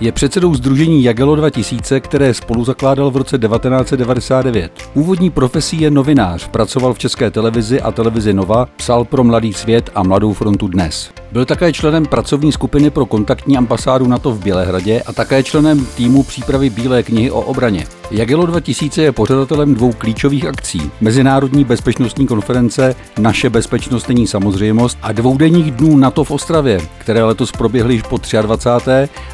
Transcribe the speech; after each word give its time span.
Je 0.00 0.12
předsedou 0.12 0.54
Združení 0.54 1.04
Jagelo 1.04 1.36
2000, 1.36 2.00
které 2.00 2.34
spolu 2.34 2.64
zakládal 2.64 3.10
v 3.10 3.16
roce 3.16 3.38
1999. 3.38 4.72
Úvodní 4.94 5.30
profesí 5.30 5.80
je 5.80 5.90
novinář, 5.90 6.48
pracoval 6.48 6.94
v 6.94 6.98
České 6.98 7.30
televizi 7.30 7.80
a 7.80 7.92
televizi 7.92 8.32
Nova, 8.32 8.68
psal 8.76 9.04
pro 9.04 9.24
Mladý 9.24 9.52
svět 9.52 9.90
a 9.94 10.02
Mladou 10.02 10.32
frontu 10.32 10.68
dnes. 10.68 11.10
Byl 11.32 11.44
také 11.44 11.72
členem 11.72 12.06
pracovní 12.06 12.52
skupiny 12.52 12.90
pro 12.90 13.06
kontaktní 13.06 13.56
ambasádu 13.56 14.06
NATO 14.06 14.30
v 14.30 14.42
Bělehradě 14.42 15.02
a 15.02 15.12
také 15.12 15.42
členem 15.42 15.86
týmu 15.86 16.22
přípravy 16.22 16.70
Bílé 16.70 17.02
knihy 17.02 17.30
o 17.30 17.40
obraně. 17.40 17.86
Jagelo 18.10 18.46
2000 18.46 19.02
je 19.02 19.12
pořadatelem 19.12 19.74
dvou 19.74 19.92
klíčových 19.92 20.44
akcí. 20.44 20.90
Mezinárodní 21.00 21.64
bezpečnostní 21.64 22.26
konference 22.26 22.94
Naše 23.18 23.50
bezpečnost 23.50 24.08
není 24.08 24.26
samozřejmost 24.26 24.98
a 25.02 25.12
dvoudenních 25.12 25.72
dnů 25.72 25.96
NATO 25.96 26.24
v 26.24 26.30
Ostravě, 26.30 26.80
které 26.98 27.24
letos 27.24 27.52
proběhly 27.52 27.94
již 27.94 28.02
po 28.02 28.18
23. 28.42 28.90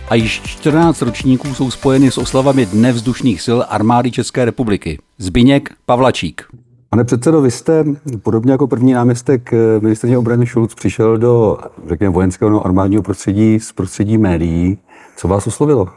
a 0.09 0.15
již 0.15 0.54
14 0.55 1.03
ročníků 1.03 1.55
jsou 1.55 1.71
spojeny 1.71 2.11
s 2.11 2.19
oslavami 2.19 2.67
Dne 2.67 2.93
vzdušných 2.93 3.43
sil 3.47 3.59
armády 3.69 4.11
České 4.11 4.45
republiky. 4.45 4.99
Zbyněk 5.19 5.69
Pavlačík. 5.87 6.43
Pane 6.91 7.05
předsedo, 7.05 7.41
vy 7.41 7.51
jste 7.51 7.85
podobně 8.23 8.53
jako 8.53 8.67
první 8.67 8.93
náměstek 8.93 9.51
ministrně 9.81 10.19
obrany 10.19 10.47
Schulz 10.47 10.75
přišel 10.75 11.19
do, 11.19 11.59
řekněme, 11.89 12.15
vojenského 12.15 12.51
nebo 12.51 12.67
armádního 12.67 13.03
prostředí 13.03 13.61
z 13.61 13.73
prostředí 13.73 14.19
médií. 14.19 14.79
Co 15.17 15.29
vás 15.29 15.47
oslovilo? 15.47 15.89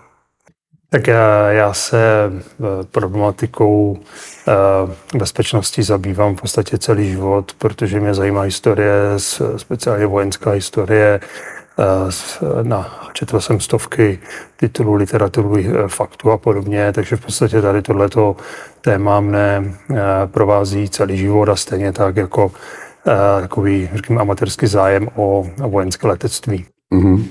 Tak 0.90 1.08
já, 1.08 1.52
já 1.52 1.74
se 1.74 1.98
eh, 2.32 2.64
problematikou 2.92 3.98
eh, 4.48 5.18
bezpečnosti 5.18 5.84
zabývám 5.84 6.36
v 6.36 6.42
podstatě 6.42 6.78
celý 6.78 7.10
život, 7.10 7.52
protože 7.58 8.00
mě 8.00 8.14
zajímá 8.14 8.42
historie, 8.42 8.94
speciálně 9.58 10.06
vojenská 10.06 10.52
historie. 10.52 11.20
Eh, 11.80 12.64
na, 12.64 13.10
četl 13.14 13.40
jsem 13.40 13.60
stovky 13.60 14.20
titulů 14.58 14.94
literaturu, 14.94 15.56
faktů 15.88 16.32
a 16.32 16.38
podobně, 16.38 16.92
takže 16.94 17.16
v 17.16 17.26
podstatě 17.26 17.62
tady 17.62 17.82
tohleto 17.82 18.36
téma 18.82 19.20
mne 19.20 19.74
provází 20.26 20.90
celý 20.90 21.18
život 21.18 21.50
a 21.50 21.56
stejně 21.56 21.92
tak 21.92 22.16
jako 22.16 22.52
takový, 23.42 23.90
řekněme, 23.94 24.22
amatérský 24.22 24.68
zájem 24.68 25.10
o 25.16 25.48
vojenské 25.58 26.08
letectví. 26.08 26.66
Mm-hmm. 26.94 27.24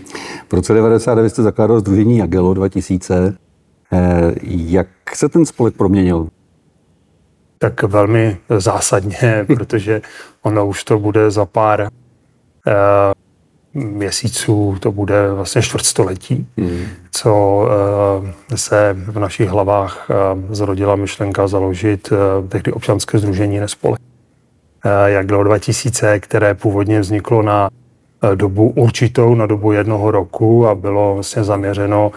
V 0.49 0.53
roce 0.53 0.73
1999 0.73 1.31
jste 1.31 1.43
zakládal 1.43 1.81
Združení 1.81 2.19
Jagelo 2.19 2.55
2000. 2.55 3.37
Eh, 3.93 4.33
jak 4.45 4.89
se 5.15 5.29
ten 5.29 5.47
spolek 5.47 5.77
proměnil? 5.77 6.29
Tak 7.59 7.83
velmi 7.83 8.37
zásadně, 8.59 9.47
protože 9.57 10.03
ono 10.43 10.67
už 10.67 10.85
to 10.85 10.99
bude 10.99 11.31
za 11.31 11.47
pár 11.47 11.89
měsíců, 13.77 14.77
to 14.81 14.93
bude 14.93 15.33
vlastně 15.33 15.63
čtvrtstoletí, 15.63 16.47
mm. 16.57 16.81
co 17.11 17.63
uh, 18.19 18.57
se 18.57 18.97
v 18.99 19.19
našich 19.19 19.49
hlavách 19.49 20.11
uh, 20.11 20.55
zrodila 20.55 20.97
myšlenka 20.97 21.49
založit 21.49 22.13
uh, 22.13 22.49
tehdy 22.49 22.73
občanské 22.73 23.19
združení 23.19 23.61
Nespolek. 23.61 24.01
Jak 25.07 25.27
bylo 25.27 25.45
2000, 25.45 26.21
které 26.21 26.55
původně 26.55 27.01
vzniklo 27.01 27.43
na 27.43 27.71
dobu 28.35 28.73
určitou, 28.77 29.35
na 29.35 29.47
dobu 29.47 29.73
jednoho 29.73 30.11
roku 30.11 30.69
a 30.69 30.75
bylo 30.75 31.15
vlastně 31.15 31.45
zaměřeno 31.45 32.13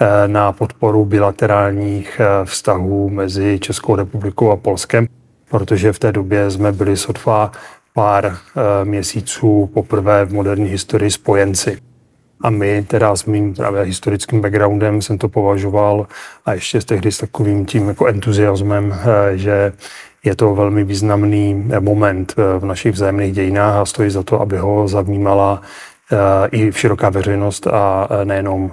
Eh, 0.00 0.28
na 0.28 0.52
podporu 0.52 1.04
bilaterálních 1.04 2.20
eh, 2.20 2.44
vztahů 2.44 3.10
mezi 3.10 3.58
Českou 3.58 3.96
republikou 3.96 4.50
a 4.50 4.56
Polskem, 4.56 5.06
protože 5.50 5.92
v 5.92 5.98
té 5.98 6.12
době 6.12 6.50
jsme 6.50 6.72
byli 6.72 6.96
sotva 6.96 7.52
pár 7.94 8.26
eh, 8.26 8.84
měsíců 8.84 9.70
poprvé 9.74 10.24
v 10.24 10.32
moderní 10.32 10.68
historii 10.68 11.10
spojenci. 11.10 11.78
A 12.40 12.50
my 12.50 12.82
teda 12.82 13.16
s 13.16 13.24
mým 13.24 13.54
právě 13.54 13.82
historickým 13.82 14.40
backgroundem 14.40 15.02
jsem 15.02 15.18
to 15.18 15.28
považoval 15.28 16.06
a 16.46 16.52
ještě 16.52 16.80
s 16.80 16.84
tehdy 16.84 17.12
s 17.12 17.18
takovým 17.18 17.66
tím 17.66 17.88
jako 17.88 18.06
entuziasmem, 18.06 18.94
že 19.34 19.72
je 20.24 20.36
to 20.36 20.54
velmi 20.54 20.84
významný 20.84 21.70
moment 21.80 22.34
v 22.58 22.64
našich 22.64 22.92
vzájemných 22.92 23.32
dějinách 23.32 23.74
a 23.74 23.84
stojí 23.84 24.10
za 24.10 24.22
to, 24.22 24.40
aby 24.40 24.56
ho 24.56 24.88
zavnímala 24.88 25.62
i 26.52 26.72
široká 26.72 27.10
veřejnost 27.10 27.66
a 27.66 28.08
nejenom 28.24 28.72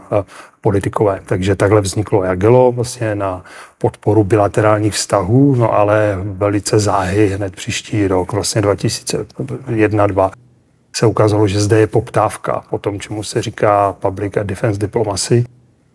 politikové. 0.62 1.20
Takže 1.26 1.56
takhle 1.56 1.82
vzniklo 1.82 2.24
Jagelo 2.24 2.72
vlastně 2.72 3.16
na 3.16 3.44
podporu 3.78 4.24
bilaterálních 4.24 4.94
vztahů, 4.94 5.56
no 5.56 5.74
ale 5.74 6.18
velice 6.24 6.80
záhy 6.80 7.28
hned 7.28 7.56
příští 7.56 8.08
rok, 8.08 8.34
vlastně 8.34 8.62
2001-2002, 8.62 10.32
se 10.96 11.06
ukázalo, 11.06 11.48
že 11.48 11.62
zde 11.62 11.80
je 11.80 11.88
poptávka 11.88 12.64
po 12.70 12.78
tom, 12.78 13.00
čemu 13.00 13.24
se 13.24 13.42
říká 13.42 13.94
public 13.94 14.38
a 14.38 14.44
defense 14.44 14.80
diplomacy. 14.80 15.46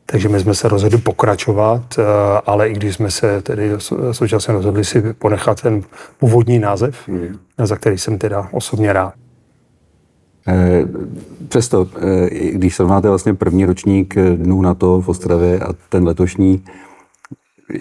Takže 0.06 0.28
my 0.28 0.40
jsme 0.40 0.54
se 0.54 0.68
rozhodli 0.68 0.98
pokračovat, 0.98 1.82
eh, 1.98 2.02
ale 2.46 2.68
i 2.68 2.72
když 2.72 2.94
jsme 2.94 3.10
se 3.10 3.42
tedy 3.42 3.70
současně 4.12 4.54
rozhodli 4.54 4.84
si 4.84 5.02
ponechat 5.12 5.62
ten 5.62 5.82
původní 6.18 6.58
název, 6.58 7.08
mm. 7.08 7.38
za 7.58 7.76
který 7.76 7.98
jsem 7.98 8.18
teda 8.18 8.48
osobně 8.52 8.92
rád. 8.92 9.14
Eh, 10.48 10.84
přesto, 11.48 11.86
eh, 12.00 12.30
když 12.52 12.76
srovnáte 12.76 13.08
vlastně 13.08 13.34
první 13.34 13.64
ročník 13.64 14.16
eh, 14.16 14.30
dnů 14.30 14.62
NATO 14.62 15.00
v 15.00 15.08
Ostravě 15.08 15.60
a 15.60 15.72
ten 15.88 16.04
letošní, 16.04 16.64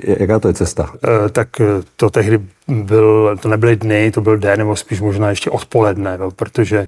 jaká 0.04 0.40
to 0.40 0.48
je 0.48 0.54
cesta? 0.54 0.90
Tak 1.32 1.62
to 1.96 2.10
tehdy 2.10 2.40
byl, 2.68 3.38
to 3.42 3.50
nebyly 3.50 3.76
dny, 3.76 4.12
to 4.12 4.22
byl 4.22 4.38
den, 4.38 4.60
nebo 4.60 4.76
spíš 4.76 5.02
možná 5.02 5.30
ještě 5.30 5.50
odpoledne, 5.50 6.20
protože 6.36 6.88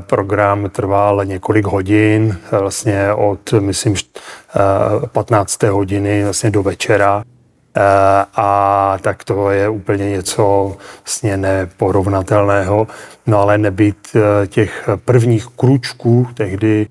program 0.00 0.70
trval 0.70 1.24
několik 1.24 1.66
hodin, 1.66 2.36
vlastně 2.60 3.12
od, 3.12 3.52
myslím, 3.60 3.94
15. 5.12 5.62
hodiny 5.62 6.24
vlastně 6.24 6.50
do 6.50 6.62
večera. 6.62 7.24
Eh, 7.76 8.24
a 8.36 8.98
tak 9.00 9.24
to 9.24 9.50
je 9.50 9.68
úplně 9.68 10.10
něco 10.10 10.76
vlastně 11.04 11.36
neporovnatelného. 11.36 12.86
No 13.26 13.40
ale 13.40 13.58
nebýt 13.58 13.96
eh, 14.16 14.46
těch 14.46 14.88
prvních 15.04 15.46
kručků 15.46 16.28
tehdy 16.34 16.86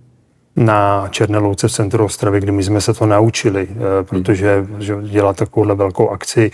na 0.56 1.08
Černé 1.10 1.38
louce 1.38 1.68
v 1.68 1.72
centru 1.72 2.06
Ostravy, 2.06 2.40
kdy 2.40 2.52
my 2.52 2.64
jsme 2.64 2.82
se 2.82 2.94
to 2.94 3.06
naučili, 3.06 3.68
eh, 3.72 4.04
protože 4.04 4.66
že 4.80 4.96
dělat 5.02 5.38
takovouhle 5.38 5.76
velkou 5.76 6.10
akci, 6.10 6.52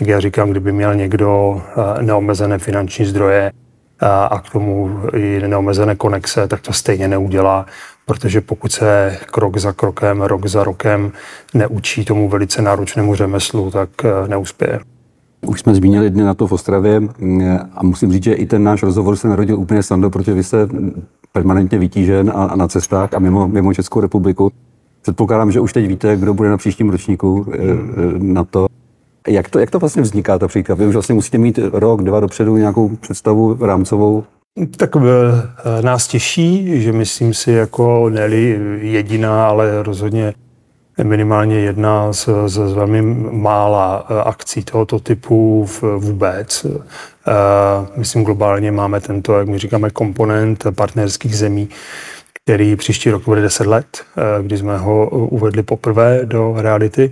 jak 0.00 0.08
já 0.08 0.20
říkám, 0.20 0.50
kdyby 0.50 0.72
měl 0.72 0.94
někdo 0.94 1.62
neomezené 2.00 2.58
finanční 2.58 3.04
zdroje 3.04 3.52
a 4.00 4.42
k 4.46 4.50
tomu 4.50 5.00
i 5.16 5.40
neomezené 5.46 5.94
konexe, 5.94 6.48
tak 6.48 6.60
to 6.60 6.72
stejně 6.72 7.08
neudělá 7.08 7.66
protože 8.06 8.40
pokud 8.40 8.72
se 8.72 9.18
krok 9.30 9.56
za 9.56 9.72
krokem, 9.72 10.22
rok 10.22 10.46
za 10.46 10.64
rokem 10.64 11.12
neučí 11.54 12.04
tomu 12.04 12.28
velice 12.28 12.62
náročnému 12.62 13.14
řemeslu, 13.14 13.70
tak 13.70 13.88
eh, 14.04 14.28
neuspěje. 14.28 14.80
Už 15.46 15.60
jsme 15.60 15.74
zmínili 15.74 16.10
dny 16.10 16.22
na 16.22 16.34
to 16.34 16.46
v 16.46 16.52
Ostravě 16.52 17.02
a 17.72 17.82
musím 17.82 18.12
říct, 18.12 18.24
že 18.24 18.32
i 18.32 18.46
ten 18.46 18.64
náš 18.64 18.82
rozhovor 18.82 19.16
se 19.16 19.28
narodil 19.28 19.60
úplně 19.60 19.82
sando, 19.82 20.10
protože 20.10 20.34
vy 20.34 20.44
jste 20.44 20.68
permanentně 21.32 21.78
vytížen 21.78 22.32
a, 22.34 22.44
a 22.44 22.56
na 22.56 22.68
cestách 22.68 23.14
a 23.14 23.18
mimo, 23.18 23.48
mimo 23.48 23.74
Českou 23.74 24.00
republiku. 24.00 24.50
Předpokládám, 25.02 25.50
že 25.50 25.60
už 25.60 25.72
teď 25.72 25.86
víte, 25.86 26.16
kdo 26.16 26.34
bude 26.34 26.50
na 26.50 26.56
příštím 26.56 26.90
ročníku 26.90 27.46
eh, 27.52 27.56
eh, 27.56 27.72
na 28.18 28.44
to. 28.44 28.66
Jak 29.28 29.50
to, 29.50 29.58
jak 29.58 29.70
to 29.70 29.78
vlastně 29.78 30.02
vzniká, 30.02 30.38
ta 30.38 30.48
příklad? 30.48 30.78
Vy 30.78 30.86
už 30.86 30.94
vlastně 30.94 31.14
musíte 31.14 31.38
mít 31.38 31.58
rok, 31.72 32.02
dva 32.02 32.20
dopředu 32.20 32.56
nějakou 32.56 32.88
představu 32.88 33.66
rámcovou, 33.66 34.24
tak 34.76 34.96
eh, 34.96 35.82
nás 35.82 36.08
těší, 36.08 36.82
že 36.82 36.92
myslím 36.92 37.34
si 37.34 37.52
jako 37.52 38.08
neli 38.08 38.60
jediná, 38.80 39.48
ale 39.48 39.82
rozhodně 39.82 40.34
minimálně 41.02 41.60
jedna 41.60 42.12
z, 42.12 42.28
z, 42.46 42.68
z 42.68 42.72
velmi 42.72 43.02
mála 43.32 44.06
eh, 44.08 44.22
akcí 44.22 44.64
tohoto 44.64 45.00
typu 45.00 45.64
v, 45.66 45.82
vůbec. 45.82 46.66
Eh, 46.66 47.32
myslím 47.96 48.24
globálně 48.24 48.72
máme 48.72 49.00
tento, 49.00 49.38
jak 49.38 49.48
my 49.48 49.58
říkáme, 49.58 49.90
komponent 49.90 50.64
partnerských 50.74 51.36
zemí, 51.36 51.68
který 52.44 52.76
příští 52.76 53.10
rok 53.10 53.24
bude 53.24 53.42
10 53.42 53.66
let, 53.66 53.86
kdy 54.42 54.58
jsme 54.58 54.78
ho 54.78 55.08
uvedli 55.08 55.62
poprvé 55.62 56.20
do 56.24 56.54
reality. 56.56 57.10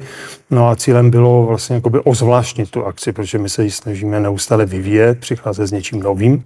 No 0.50 0.68
a 0.68 0.76
cílem 0.76 1.10
bylo 1.10 1.46
vlastně 1.46 1.76
jakoby 1.76 2.00
ozvláštnit 2.00 2.70
tu 2.70 2.86
akci, 2.86 3.12
protože 3.12 3.38
my 3.38 3.48
se 3.48 3.64
ji 3.64 3.70
snažíme 3.70 4.20
neustále 4.20 4.66
vyvíjet, 4.66 5.18
přicházet 5.18 5.66
s 5.66 5.72
něčím 5.72 6.00
novým 6.00 6.44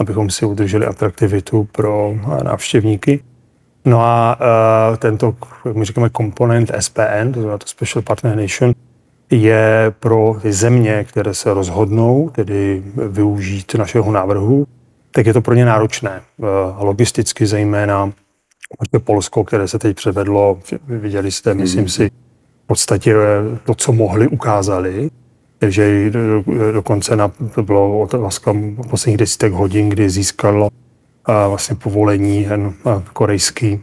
abychom 0.00 0.30
si 0.30 0.46
udrželi 0.46 0.86
atraktivitu 0.86 1.68
pro 1.72 2.14
návštěvníky. 2.42 3.20
No 3.84 4.00
a 4.00 4.38
uh, 4.90 4.96
tento, 4.96 5.34
jak 5.64 5.76
my 5.76 5.84
říkáme, 5.84 6.08
komponent 6.08 6.70
SPN, 6.78 7.32
to 7.34 7.40
znamená 7.40 7.58
to 7.58 7.66
Special 7.66 8.02
Partner 8.02 8.36
Nation, 8.36 8.72
je 9.30 9.92
pro 10.00 10.36
ty 10.42 10.52
země, 10.52 11.04
které 11.04 11.34
se 11.34 11.54
rozhodnou 11.54 12.30
tedy 12.30 12.82
využít 13.08 13.74
našeho 13.74 14.12
návrhu, 14.12 14.66
tak 15.10 15.26
je 15.26 15.32
to 15.32 15.40
pro 15.40 15.54
ně 15.54 15.64
náročné. 15.64 16.20
Uh, 16.36 16.46
logisticky 16.78 17.46
zejména 17.46 18.12
Polsko, 19.04 19.44
které 19.44 19.68
se 19.68 19.78
teď 19.78 19.96
převedlo, 19.96 20.58
viděli 20.86 21.30
jste, 21.30 21.54
myslím 21.54 21.88
si, 21.88 22.10
v 22.64 22.66
podstatě 22.66 23.14
to, 23.64 23.74
co 23.74 23.92
mohli, 23.92 24.28
ukázali 24.28 25.10
že 25.68 26.10
dokonce 26.72 27.16
na, 27.16 27.32
to 27.54 27.62
bylo 27.62 28.00
otázka 28.00 28.54
posledních 28.90 29.18
desítek 29.18 29.52
hodin, 29.52 29.88
kdy 29.88 30.10
získalo 30.10 30.68
vlastně 31.26 31.76
povolení 31.76 32.44
ten 32.44 32.74
korejský 33.12 33.80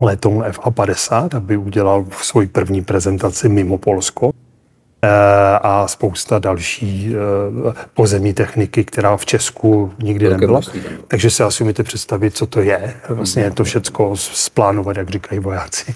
letoun 0.00 0.42
FA-50, 0.42 1.36
aby 1.36 1.56
udělal 1.56 2.06
svoji 2.10 2.46
první 2.46 2.84
prezentaci 2.84 3.48
mimo 3.48 3.78
Polsko 3.78 4.30
a 5.62 5.88
spousta 5.88 6.38
další 6.38 7.14
pozemní 7.94 8.34
techniky, 8.34 8.84
která 8.84 9.16
v 9.16 9.26
Česku 9.26 9.92
nikdy 10.02 10.26
Velké 10.28 10.40
nebyla. 10.40 10.60
Takže 11.08 11.30
si 11.30 11.42
asi 11.42 11.64
umíte 11.64 11.82
představit, 11.82 12.36
co 12.36 12.46
to 12.46 12.60
je. 12.60 12.94
Vlastně 13.08 13.42
je 13.42 13.50
to 13.50 13.64
všecko 13.64 14.16
splánovat, 14.16 14.96
jak 14.96 15.10
říkají 15.10 15.40
vojáci, 15.40 15.94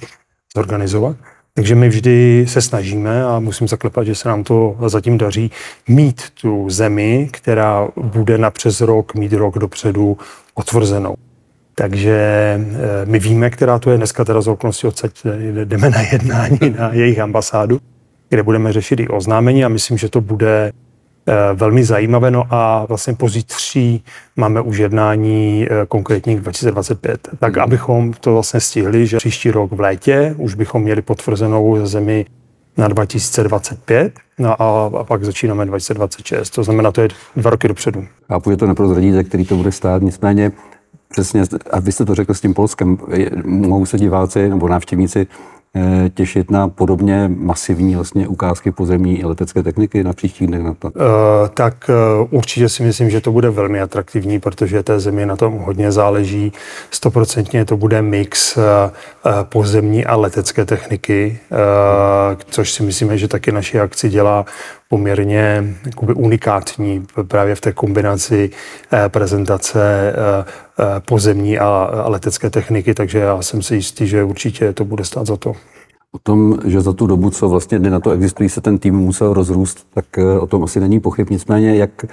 zorganizovat. 0.57 1.17
Takže 1.55 1.75
my 1.75 1.89
vždy 1.89 2.45
se 2.49 2.63
snažíme 2.63 3.25
a 3.25 3.39
musím 3.41 3.69
zaklepat, 3.69 4.07
že 4.07 4.15
se 4.15 4.29
nám 4.29 4.45
to 4.45 4.77
zatím 4.87 5.19
daří 5.19 5.51
mít 5.89 6.23
tu 6.41 6.71
zemi, 6.71 7.29
která 7.33 7.89
bude 7.97 8.39
na 8.39 8.51
přes 8.51 8.81
rok, 8.81 9.15
mít 9.15 9.33
rok 9.33 9.59
dopředu 9.59 10.19
otvrzenou. 10.55 11.15
Takže 11.75 12.15
eh, 12.15 13.07
my 13.07 13.19
víme, 13.19 13.51
která 13.51 13.79
to 13.79 13.91
je. 13.91 13.97
Dneska 13.97 14.25
teda 14.25 14.41
z 14.41 14.49
okolností 14.49 14.87
odsaď 14.87 15.13
eh, 15.25 15.65
jdeme 15.65 15.91
na 15.91 16.01
jednání 16.01 16.59
na 16.79 16.93
jejich 16.93 17.19
ambasádu, 17.19 17.81
kde 18.29 18.43
budeme 18.43 18.73
řešit 18.73 19.01
i 19.01 19.09
oznámení 19.09 19.65
a 19.65 19.69
myslím, 19.69 19.99
že 19.99 20.09
to 20.09 20.21
bude 20.21 20.73
velmi 21.55 21.85
zajímavé. 21.85 22.31
No 22.31 22.45
a 22.51 22.85
vlastně 22.85 23.15
pozítří 23.15 24.05
máme 24.37 24.61
už 24.61 24.79
jednání 24.79 25.67
eh, 25.71 25.87
konkrétních 25.87 26.41
2025. 26.41 27.29
Tak 27.39 27.59
abychom 27.59 28.13
to 28.13 28.33
vlastně 28.33 28.61
stihli, 28.61 29.07
že 29.07 29.17
příští 29.17 29.51
rok 29.51 29.73
v 29.73 29.81
létě 29.81 30.35
už 30.39 30.55
bychom 30.55 30.83
měli 30.83 31.03
potvrzenou 31.03 31.87
zemi 31.87 32.27
na 32.77 32.89
2025 32.89 34.13
no 34.39 34.63
a, 34.63 34.91
a 35.01 35.05
pak 35.05 35.25
začínáme 35.25 35.67
2026. 35.67 36.51
To 36.51 36.65
znamená, 36.65 36.93
to 36.93 37.01
je 37.01 37.09
dva 37.37 37.51
roky 37.51 37.69
dopředu. 37.69 38.07
Chápu, 38.29 38.51
že 38.51 38.57
to 38.57 38.67
neprozradíte, 38.67 39.25
který 39.25 39.45
to 39.45 39.57
bude 39.57 39.73
stát, 39.73 40.03
nicméně 40.03 40.53
přesně, 41.11 41.43
a 41.71 41.81
vy 41.81 41.93
jste 41.93 42.05
to 42.05 42.15
řekl 42.15 42.35
s 42.35 42.41
tím 42.41 42.55
Polskem, 42.55 42.99
mohou 43.45 43.87
se 43.87 43.99
diváci 43.99 44.49
nebo 44.49 44.69
návštěvníci 44.69 45.27
eh, 45.27 45.60
těšit 46.15 46.51
na 46.51 46.69
podobně 46.69 47.31
masivní 47.37 47.95
vlastně 47.95 48.29
ukázky 48.29 48.73
pozemní 48.73 49.25
letecké 49.25 49.63
techniky 49.63 50.05
na 50.05 50.13
příštích 50.13 50.49
dnech 50.49 50.63
na 50.63 50.75
to. 50.75 50.89
Eh, 50.89 51.49
tak 51.55 51.91
eh, 51.91 52.27
určitě 52.31 52.69
si 52.69 52.83
myslím, 52.83 53.11
že 53.11 53.21
to 53.21 53.33
bude 53.33 53.51
velmi 53.51 53.81
atraktivní, 53.81 54.41
protože 54.41 54.83
té 54.83 55.01
zemi 55.01 55.27
na 55.27 55.37
tom 55.37 55.59
hodně 55.59 55.93
záleží. 55.93 56.53
Stoprocentně 56.91 57.65
to 57.65 57.77
bude 57.77 58.03
mix 58.03 58.57
eh, 58.57 58.61
eh, 59.27 59.31
pozemní 59.45 60.05
a 60.05 60.17
letecké 60.17 60.65
techniky, 60.65 61.39
eh, 61.53 62.37
což 62.51 62.73
si 62.73 62.83
myslíme, 62.83 63.19
že 63.19 63.29
taky 63.29 63.53
naši 63.53 63.81
akci 63.81 64.09
dělá 64.09 64.45
poměrně 64.91 65.65
jakoby 65.87 66.15
unikátní 66.15 67.07
právě 67.29 67.55
v 67.55 67.61
té 67.61 67.73
kombinaci 67.73 68.51
eh, 68.93 69.09
prezentace 69.09 70.13
eh, 70.13 70.45
eh, 70.79 71.01
pozemní 71.01 71.59
a, 71.59 71.91
letecké 72.07 72.51
techniky, 72.51 72.95
takže 72.95 73.19
já 73.19 73.43
jsem 73.43 73.63
si 73.63 73.75
jistý, 73.75 74.07
že 74.07 74.25
určitě 74.25 74.73
to 74.73 74.85
bude 74.85 75.05
stát 75.05 75.27
za 75.27 75.37
to. 75.37 75.53
O 76.13 76.19
tom, 76.23 76.59
že 76.65 76.81
za 76.81 76.93
tu 76.93 77.07
dobu, 77.07 77.31
co 77.31 77.49
vlastně 77.49 77.79
dny 77.79 77.91
na 77.91 78.01
to 78.01 78.11
existují, 78.11 78.49
se 78.49 78.61
ten 78.61 78.79
tým 78.79 78.95
musel 78.95 79.33
rozrůst, 79.33 79.87
tak 79.95 80.05
o 80.41 80.47
tom 80.47 80.65
asi 80.65 80.81
není 80.81 81.01
pochyb. 81.01 81.31
Nicméně, 81.31 81.77
jak 81.77 82.05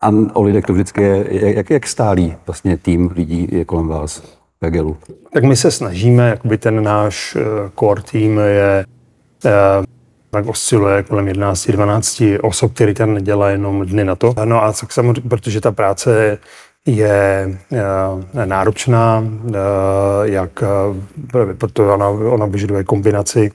a 0.00 0.10
o 0.32 0.42
lidech 0.42 0.64
to 0.64 0.72
vždycky 0.72 1.02
je, 1.02 1.56
jak, 1.56 1.70
jak 1.70 1.86
stálý 1.86 2.36
vlastně 2.46 2.76
tým 2.76 3.10
lidí 3.16 3.48
je 3.50 3.64
kolem 3.64 3.88
vás 3.88 4.18
v 4.60 4.66
Egelu? 4.66 4.96
Tak 5.32 5.44
my 5.44 5.56
se 5.56 5.70
snažíme, 5.70 6.28
jakoby 6.28 6.58
ten 6.58 6.82
náš 6.82 7.36
core 7.78 8.02
tým 8.02 8.38
je 8.38 8.84
eh, 9.44 9.50
tak 10.30 10.46
osciluje 10.46 11.02
kolem 11.02 11.26
11-12 11.26 12.38
osob, 12.42 12.74
který 12.74 12.94
tam 12.94 13.14
nedělá 13.14 13.50
jenom 13.50 13.86
dny 13.86 14.04
na 14.04 14.16
to. 14.16 14.34
No 14.44 14.62
a 14.62 14.72
tak 14.72 14.92
samozřejmě, 14.92 15.28
protože 15.28 15.60
ta 15.60 15.72
práce 15.72 16.38
je 16.86 17.58
eh, 17.72 18.46
náročná, 18.46 19.24
eh, 19.24 19.58
jak, 20.22 20.62
eh, 20.62 21.54
protože 21.54 21.90
ona, 21.90 22.08
ona 22.08 22.46
vyžaduje 22.46 22.84
kombinaci 22.84 23.52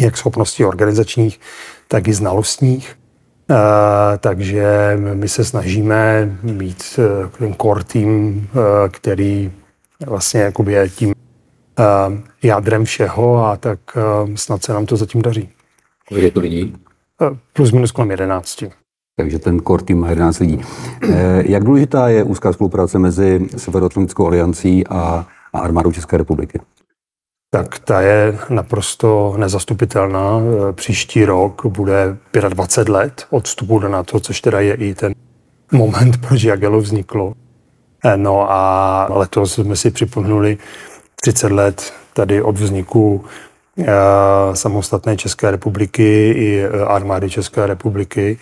jak 0.00 0.16
schopností 0.16 0.64
organizačních, 0.64 1.40
tak 1.88 2.08
i 2.08 2.12
znalostních. 2.12 2.96
Takže 4.18 4.98
my 5.14 5.28
se 5.28 5.44
snažíme 5.44 6.32
mít 6.42 7.00
ten 7.38 7.54
core 7.62 7.84
tým, 7.84 8.48
který 8.90 9.52
vlastně 10.06 10.52
je 10.66 10.88
tím 10.88 11.14
jádrem 12.42 12.84
všeho 12.84 13.46
a 13.46 13.56
tak 13.56 13.78
snad 14.34 14.64
se 14.64 14.72
nám 14.72 14.86
to 14.86 14.96
zatím 14.96 15.22
daří. 15.22 15.48
Kolik 16.08 16.24
je 16.24 16.30
to 16.30 16.40
lidí? 16.40 16.74
Uh, 17.30 17.36
plus 17.52 17.72
minus 17.72 17.92
kolem 17.92 18.10
11. 18.10 18.64
Takže 19.16 19.38
ten 19.38 19.60
core 19.60 19.82
tým 19.82 19.98
má 20.00 20.10
11 20.10 20.38
lidí. 20.38 20.60
Eh, 21.02 21.42
Jak 21.46 21.64
důležitá 21.64 22.08
je 22.08 22.22
úzká 22.24 22.52
spolupráce 22.52 22.98
mezi 22.98 23.48
Severoatlantickou 23.56 24.26
aliancí 24.26 24.86
a, 24.86 25.26
a 25.52 25.58
armádou 25.58 25.92
České 25.92 26.16
republiky? 26.16 26.60
Tak 27.50 27.78
ta 27.78 28.00
je 28.00 28.38
naprosto 28.50 29.34
nezastupitelná. 29.38 30.40
Eh, 30.68 30.72
Příští 30.72 31.24
rok 31.24 31.66
bude 31.66 32.16
25 32.48 32.92
let 32.92 33.26
od 33.30 33.44
vstupu 33.44 33.78
do 33.78 33.88
NATO, 33.88 34.20
což 34.20 34.40
teda 34.40 34.60
je 34.60 34.74
i 34.74 34.94
ten 34.94 35.14
moment, 35.72 36.16
proč 36.28 36.42
Jagelo 36.42 36.80
vzniklo. 36.80 37.34
Eh, 38.04 38.16
No 38.16 38.50
a 38.50 39.06
letos 39.10 39.54
jsme 39.54 39.76
si 39.76 39.90
připomenuli 39.90 40.58
30 41.20 41.52
let 41.52 41.92
tady 42.12 42.42
od 42.42 42.58
vzniku 42.58 43.24
eh, 43.24 43.30
samostatné 44.52 45.16
České 45.16 45.50
republiky 45.50 46.30
i 46.36 46.60
eh, 46.64 46.84
armády 46.84 47.30
České 47.30 47.66
republiky. 47.66 48.38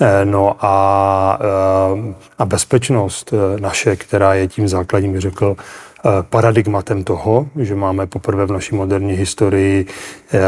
Eh, 0.00 0.24
No 0.24 0.56
a, 0.60 1.38
eh, 1.40 2.14
a 2.38 2.44
bezpečnost 2.44 3.32
eh, 3.32 3.60
naše, 3.60 3.96
která 3.96 4.34
je 4.34 4.48
tím 4.48 4.68
základním, 4.68 5.20
řekl, 5.20 5.56
eh, 5.58 6.08
paradigmatem 6.22 7.04
toho, 7.04 7.46
že 7.60 7.74
máme 7.74 8.06
poprvé 8.06 8.46
v 8.46 8.52
naší 8.52 8.74
moderní 8.74 9.12
historii 9.12 9.86
eh, 10.34 10.40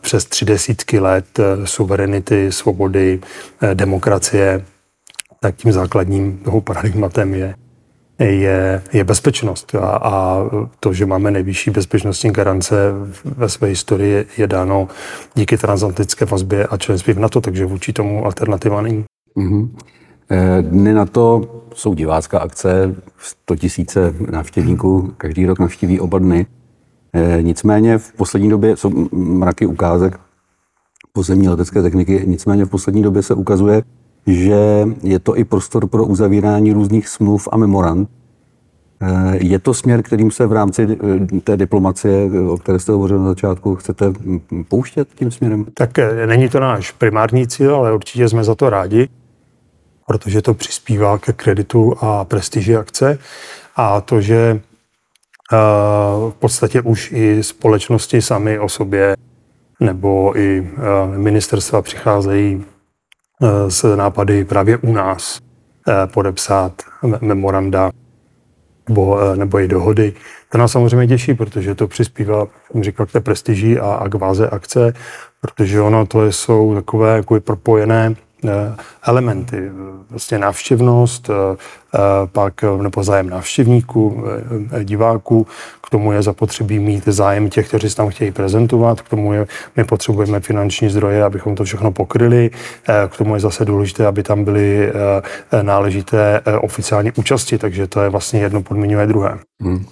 přes 0.00 0.24
tři 0.24 0.44
desítky 0.44 0.98
let 1.00 1.38
eh, 1.38 1.66
suverenity, 1.66 2.52
svobody, 2.52 3.20
eh, 3.62 3.74
demokracie, 3.74 4.64
tak 5.40 5.56
tím 5.56 5.72
základním 5.72 6.38
toho 6.38 6.60
paradigmatem 6.60 7.34
je, 7.34 7.54
je, 8.18 8.82
je 8.92 9.04
bezpečnost. 9.04 9.74
A, 9.74 9.86
a 9.86 10.44
to, 10.80 10.92
že 10.92 11.06
máme 11.06 11.30
nejvyšší 11.30 11.70
bezpečnostní 11.70 12.30
garance 12.30 12.92
ve 13.24 13.48
své 13.48 13.68
historii, 13.68 14.26
je 14.38 14.46
dáno 14.46 14.88
díky 15.34 15.56
transatlantické 15.56 16.24
vazbě 16.24 16.66
a 16.66 16.76
členství 16.76 17.12
v 17.12 17.18
NATO, 17.18 17.40
takže 17.40 17.66
vůči 17.66 17.92
tomu 17.92 18.24
alternativa 18.24 18.82
není. 18.82 19.04
Mhm. 19.34 19.76
Eh, 20.30 20.62
Dny 20.62 20.92
na 20.92 21.06
to 21.06 21.42
jsou 21.74 21.94
divácká 21.94 22.38
akce, 22.38 22.94
100 23.18 23.56
tisíce 23.56 24.14
návštěvníků 24.30 25.14
každý 25.16 25.46
rok 25.46 25.58
navštíví 25.58 26.00
oba 26.00 26.18
dny. 26.18 26.46
Eh, 27.12 27.42
Nicméně 27.42 27.98
v 27.98 28.12
poslední 28.12 28.50
době 28.50 28.76
jsou 28.76 29.08
mraky 29.12 29.66
ukázek 29.66 30.20
pozemní 31.12 31.48
letecké 31.48 31.82
techniky, 31.82 32.22
nicméně 32.26 32.64
v 32.64 32.68
poslední 32.70 33.02
době 33.02 33.22
se 33.22 33.34
ukazuje, 33.34 33.82
že 34.26 34.88
je 35.02 35.18
to 35.18 35.36
i 35.36 35.44
prostor 35.44 35.86
pro 35.86 36.04
uzavírání 36.04 36.72
různých 36.72 37.08
smluv 37.08 37.48
a 37.52 37.56
memorand. 37.56 38.08
Eh, 39.02 39.36
Je 39.40 39.58
to 39.58 39.74
směr, 39.74 40.02
kterým 40.02 40.30
se 40.30 40.46
v 40.46 40.52
rámci 40.52 40.98
eh, 41.34 41.40
té 41.40 41.56
diplomacie, 41.56 42.30
eh, 42.34 42.40
o 42.40 42.56
které 42.56 42.78
jste 42.78 42.92
hovořil 42.92 43.18
na 43.18 43.28
začátku, 43.28 43.76
chcete 43.76 44.08
mm, 44.08 44.64
pouštět 44.68 45.08
tím 45.14 45.30
směrem? 45.30 45.66
Tak 45.74 45.90
není 46.26 46.48
to 46.48 46.60
náš 46.60 46.90
primární 46.90 47.46
cíl, 47.46 47.74
ale 47.74 47.92
určitě 47.92 48.28
jsme 48.28 48.44
za 48.44 48.54
to 48.54 48.70
rádi, 48.70 49.08
protože 50.06 50.42
to 50.42 50.54
přispívá 50.54 51.18
ke 51.18 51.32
kreditu 51.32 51.94
a 52.00 52.24
prestiži 52.24 52.76
akce. 52.76 53.18
A 53.76 54.00
to, 54.00 54.20
že 54.20 54.60
v 56.30 56.34
podstatě 56.38 56.82
už 56.82 57.12
i 57.12 57.42
společnosti 57.42 58.22
sami 58.22 58.58
o 58.58 58.68
sobě 58.68 59.16
nebo 59.80 60.38
i 60.38 60.70
ministerstva 61.16 61.82
přicházejí 61.82 62.64
s 63.68 63.96
nápady 63.96 64.44
právě 64.44 64.76
u 64.76 64.92
nás 64.92 65.38
eh, 65.88 66.06
podepsat 66.06 66.72
me- 67.02 67.18
memoranda 67.20 67.90
nebo, 68.88 69.20
eh, 69.20 69.36
nebo 69.36 69.60
i 69.60 69.68
dohody. 69.68 70.12
To 70.48 70.58
nás 70.58 70.72
samozřejmě 70.72 71.06
těší, 71.06 71.34
protože 71.34 71.74
to 71.74 71.88
přispívá, 71.88 72.46
jak 72.74 72.84
říkal, 72.84 73.06
k 73.06 73.12
té 73.12 73.20
prestiži 73.20 73.78
a, 73.78 73.94
a 73.94 74.08
k 74.08 74.14
váze 74.14 74.48
akce, 74.50 74.94
protože 75.40 75.80
ono 75.80 76.06
to 76.06 76.32
jsou 76.32 76.74
takové 76.74 77.16
jako 77.16 77.40
propojené 77.40 78.14
eh, 78.14 78.31
elementy. 79.02 79.70
Vlastně 80.10 80.38
návštěvnost, 80.38 81.30
eh, 81.30 81.56
eh, 81.94 81.98
pak 82.32 82.64
eh, 82.64 82.82
nebo 82.82 83.04
zájem 83.04 83.30
návštěvníků, 83.30 84.24
eh, 84.72 84.84
diváků, 84.84 85.46
k 85.82 85.90
tomu 85.90 86.12
je 86.12 86.22
zapotřebí 86.22 86.78
mít 86.78 87.04
zájem 87.06 87.50
těch, 87.50 87.68
kteří 87.68 87.90
se 87.90 87.96
tam 87.96 88.08
chtějí 88.08 88.30
prezentovat, 88.30 89.00
k 89.00 89.08
tomu 89.08 89.32
je, 89.32 89.46
my 89.76 89.84
potřebujeme 89.84 90.40
finanční 90.40 90.88
zdroje, 90.90 91.24
abychom 91.24 91.54
to 91.54 91.64
všechno 91.64 91.92
pokryli, 91.92 92.50
eh, 92.88 93.08
k 93.08 93.16
tomu 93.16 93.34
je 93.34 93.40
zase 93.40 93.64
důležité, 93.64 94.06
aby 94.06 94.22
tam 94.22 94.44
byly 94.44 94.88
eh, 94.88 94.92
eh, 95.52 95.62
náležité 95.62 96.40
eh, 96.44 96.56
oficiální 96.58 97.12
účasti, 97.12 97.58
takže 97.58 97.86
to 97.86 98.00
je 98.00 98.08
vlastně 98.08 98.40
jedno 98.40 98.62
podmiňuje 98.62 99.06
druhé. 99.06 99.38
Hmm. 99.62 99.84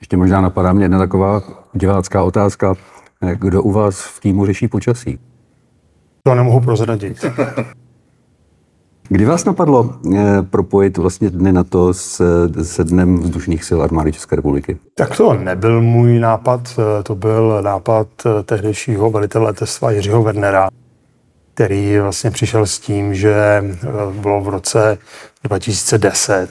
Ještě 0.00 0.16
možná 0.16 0.40
napadá 0.40 0.72
mě 0.72 0.84
jedna 0.84 0.98
taková 0.98 1.42
divácká 1.74 2.22
otázka. 2.22 2.74
Eh, 3.22 3.36
Kdo 3.36 3.62
u 3.62 3.72
vás 3.72 4.00
v 4.00 4.20
týmu 4.20 4.46
řeší 4.46 4.68
počasí? 4.68 5.18
To 6.22 6.34
nemohu 6.34 6.60
prozradit. 6.60 7.24
Kdy 9.10 9.24
vás 9.24 9.44
napadlo 9.44 9.94
eh, 10.16 10.42
propojit 10.42 10.98
vlastně 10.98 11.30
dny 11.30 11.52
na 11.52 11.64
to 11.64 11.94
s, 11.94 12.22
se 12.62 12.84
Dnem 12.84 13.18
vzdušných 13.18 13.64
sil 13.68 13.78
armády 13.82 14.12
České 14.12 14.36
republiky? 14.36 14.78
Tak 14.94 15.16
to 15.16 15.34
nebyl 15.34 15.82
můj 15.82 16.18
nápad, 16.18 16.60
eh, 16.78 17.02
to 17.02 17.14
byl 17.14 17.62
nápad 17.62 18.06
eh, 18.26 18.42
tehdejšího 18.42 19.10
velitele 19.10 19.44
letectva 19.44 19.90
Jiřího 19.90 20.22
Wernera, 20.22 20.68
který 21.54 21.98
vlastně 21.98 22.30
přišel 22.30 22.66
s 22.66 22.78
tím, 22.78 23.14
že 23.14 23.64
bylo 24.20 24.40
v 24.40 24.48
roce 24.48 24.98
2010, 25.44 26.48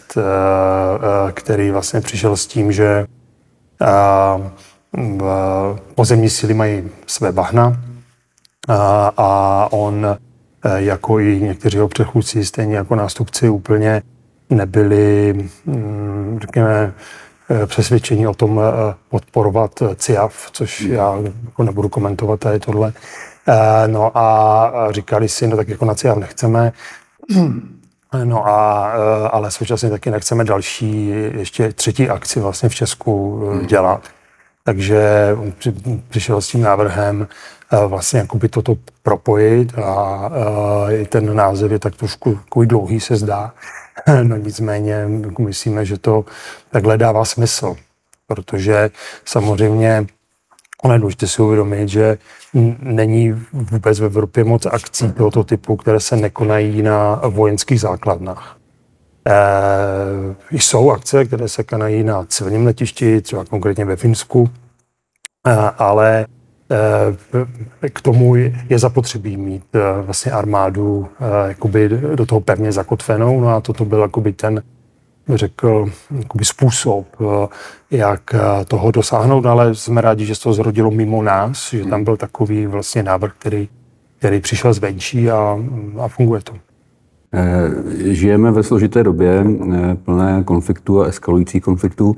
který 1.33 1.71
vlastně 1.71 2.01
přišel 2.01 2.37
s 2.37 2.47
tím, 2.47 2.71
že 2.71 3.05
pozemní 5.95 6.29
síly 6.29 6.53
mají 6.53 6.83
své 7.07 7.31
bahna 7.31 7.77
a 9.17 9.67
on 9.71 10.17
jako 10.75 11.19
i 11.19 11.39
někteří 11.41 11.77
jeho 11.77 11.87
předchůdci, 11.87 12.45
stejně 12.45 12.75
jako 12.75 12.95
nástupci, 12.95 13.49
úplně 13.49 14.01
nebyli, 14.49 15.33
mm, 15.65 16.37
řekněme, 16.41 16.93
eh, 17.49 17.65
přesvědčení 17.67 18.27
o 18.27 18.33
tom 18.33 18.59
eh, 18.59 18.93
podporovat 19.09 19.71
CIAF, 19.95 20.51
což 20.51 20.81
já 20.81 21.15
jako 21.45 21.63
nebudu 21.63 21.89
komentovat 21.89 22.39
tady 22.39 22.59
tohle. 22.59 22.93
No 23.87 24.17
a 24.17 24.71
říkali 24.91 25.29
si, 25.29 25.47
no 25.47 25.57
tak 25.57 25.67
jako 25.67 25.85
na 25.85 25.95
CIAF 25.95 26.17
nechceme, 26.17 26.73
No 28.23 28.47
a, 28.47 28.85
ale 29.27 29.51
současně 29.51 29.89
taky 29.89 30.11
nechceme 30.11 30.43
další, 30.43 31.07
ještě 31.33 31.73
třetí 31.73 32.09
akci 32.09 32.39
vlastně 32.39 32.69
v 32.69 32.75
Česku 32.75 33.41
dělat. 33.65 34.01
Takže 34.63 35.29
přišel 36.09 36.41
s 36.41 36.47
tím 36.47 36.61
návrhem 36.61 37.27
vlastně 37.87 38.19
jakoby 38.19 38.49
toto 38.49 38.75
propojit 39.07 39.79
a 39.79 40.29
i 40.91 41.05
ten 41.05 41.35
název 41.35 41.71
je 41.71 41.79
tak 41.79 41.95
trošku 41.95 42.35
takový 42.35 42.67
dlouhý 42.67 42.99
se 42.99 43.15
zdá. 43.15 43.53
No 44.23 44.35
nicméně 44.37 45.07
myslíme, 45.39 45.85
že 45.85 45.97
to 45.97 46.25
takhle 46.71 46.97
dává 46.97 47.25
smysl, 47.25 47.75
protože 48.27 48.89
samozřejmě 49.25 50.05
ono 50.83 50.93
je 50.93 50.99
důležité 50.99 51.27
si 51.27 51.41
uvědomit, 51.41 51.89
že 51.89 52.17
není 52.79 53.31
vůbec 53.53 53.99
v 53.99 54.05
Evropě 54.05 54.43
moc 54.43 54.65
akcí 54.65 55.11
tohoto 55.11 55.43
typu, 55.43 55.75
které 55.75 55.99
se 55.99 56.15
nekonají 56.15 56.81
na 56.81 57.21
vojenských 57.29 57.81
základnách. 57.81 58.57
E, 59.27 59.35
jsou 60.51 60.91
akce, 60.91 61.25
které 61.25 61.47
se 61.47 61.63
konají 61.63 62.03
na 62.03 62.25
civilním 62.25 62.65
letišti, 62.65 63.21
třeba 63.21 63.45
konkrétně 63.45 63.85
ve 63.85 63.95
Finsku, 63.95 64.49
e, 65.47 65.51
ale 65.77 66.25
Eh, 66.27 66.36
k 67.93 68.01
tomu 68.01 68.35
je 68.69 68.79
zapotřebí 68.79 69.37
mít 69.37 69.63
eh, 69.75 70.01
vlastně 70.01 70.31
armádu 70.31 71.07
eh, 71.19 71.47
jakoby 71.47 71.89
do 72.15 72.25
toho 72.25 72.41
pevně 72.41 72.71
zakotvenou, 72.71 73.41
no 73.41 73.49
a 73.49 73.61
toto 73.61 73.85
byl 73.85 73.99
jakoby 73.99 74.33
ten, 74.33 74.63
řekl, 75.29 75.89
jakoby 76.19 76.45
způsob, 76.45 77.07
jak 77.91 78.21
toho 78.67 78.91
dosáhnout, 78.91 79.41
no 79.43 79.49
ale 79.51 79.75
jsme 79.75 80.01
rádi, 80.01 80.25
že 80.25 80.35
se 80.35 80.43
to 80.43 80.53
zrodilo 80.53 80.91
mimo 80.91 81.23
nás, 81.23 81.69
že 81.69 81.85
tam 81.85 82.03
byl 82.03 82.17
takový 82.17 82.67
vlastně 82.67 83.03
návrh, 83.03 83.33
který, 83.39 83.69
který 84.17 84.39
přišel 84.39 84.73
zvenčí 84.73 85.31
a, 85.31 85.59
a 85.99 86.07
funguje 86.07 86.41
to. 86.43 86.53
Žijeme 87.99 88.51
ve 88.51 88.63
složité 88.63 89.03
době 89.03 89.43
plné 90.05 90.43
konfliktů 90.43 91.01
a 91.01 91.05
eskalujících 91.05 91.63
konfliktů. 91.63 92.15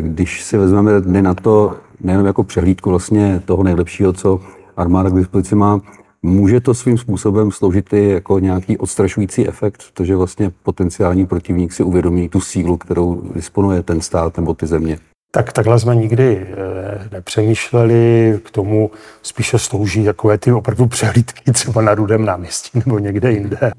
Když 0.00 0.42
si 0.42 0.58
vezmeme 0.58 1.00
dny 1.00 1.22
na 1.22 1.34
to, 1.34 1.76
nejenom 2.00 2.26
jako 2.26 2.44
přehlídku 2.44 2.90
vlastně 2.90 3.42
toho 3.44 3.62
nejlepšího, 3.62 4.12
co 4.12 4.40
armáda 4.76 5.10
k 5.10 5.14
dispozici 5.14 5.54
má, 5.54 5.80
může 6.22 6.60
to 6.60 6.74
svým 6.74 6.98
způsobem 6.98 7.50
sloužit 7.50 7.92
i 7.92 8.08
jako 8.08 8.38
nějaký 8.38 8.78
odstrašující 8.78 9.48
efekt, 9.48 9.82
protože 9.92 10.16
vlastně 10.16 10.50
potenciální 10.62 11.26
protivník 11.26 11.72
si 11.72 11.82
uvědomí 11.82 12.28
tu 12.28 12.40
sílu, 12.40 12.76
kterou 12.76 13.22
disponuje 13.34 13.82
ten 13.82 14.00
stát 14.00 14.36
nebo 14.36 14.54
ty 14.54 14.66
země. 14.66 14.98
Tak 15.30 15.52
takhle 15.52 15.80
jsme 15.80 15.96
nikdy 15.96 16.46
eh, 16.50 17.08
nepřemýšleli, 17.12 18.40
k 18.44 18.50
tomu 18.50 18.90
spíše 19.22 19.58
slouží 19.58 20.04
takové 20.04 20.38
ty 20.38 20.52
opravdu 20.52 20.86
přehlídky 20.86 21.52
třeba 21.52 21.82
na 21.82 21.94
Rudém 21.94 22.24
náměstí 22.24 22.70
nebo 22.86 22.98
někde 22.98 23.32
jinde. 23.32 23.72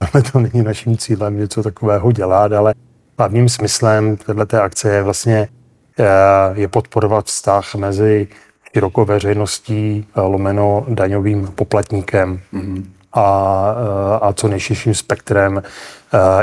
Ale 0.00 0.22
to 0.32 0.38
není 0.38 0.64
naším 0.64 0.96
cílem 0.96 1.38
něco 1.38 1.62
takového 1.62 2.12
dělat, 2.12 2.52
ale 2.52 2.74
hlavním 3.18 3.48
smyslem 3.48 4.16
této 4.16 4.62
akce 4.62 4.94
je 4.94 5.02
vlastně 5.02 5.48
je 6.54 6.68
podporovat 6.68 7.26
vztah 7.26 7.74
mezi 7.74 8.28
širokou 8.74 9.04
veřejností 9.04 10.06
eh, 10.16 10.20
lomeno 10.20 10.86
daňovým 10.88 11.48
poplatníkem 11.54 12.40
mm-hmm. 12.54 12.84
a, 13.12 13.66
eh, 13.76 14.18
a 14.20 14.32
co 14.32 14.48
nejširším 14.48 14.94
spektrem 14.94 15.62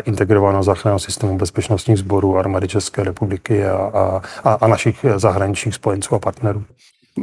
integrovaného 0.06 0.64
záchranného 0.64 1.00
systému 1.00 1.38
bezpečnostních 1.38 1.98
sborů 1.98 2.38
armády 2.38 2.68
České 2.68 3.04
republiky 3.04 3.66
a, 3.66 4.22
a, 4.44 4.54
a 4.54 4.68
našich 4.68 5.06
zahraničních 5.16 5.76
spojenců 5.76 6.16
a 6.16 6.20
partnerů. 6.20 6.64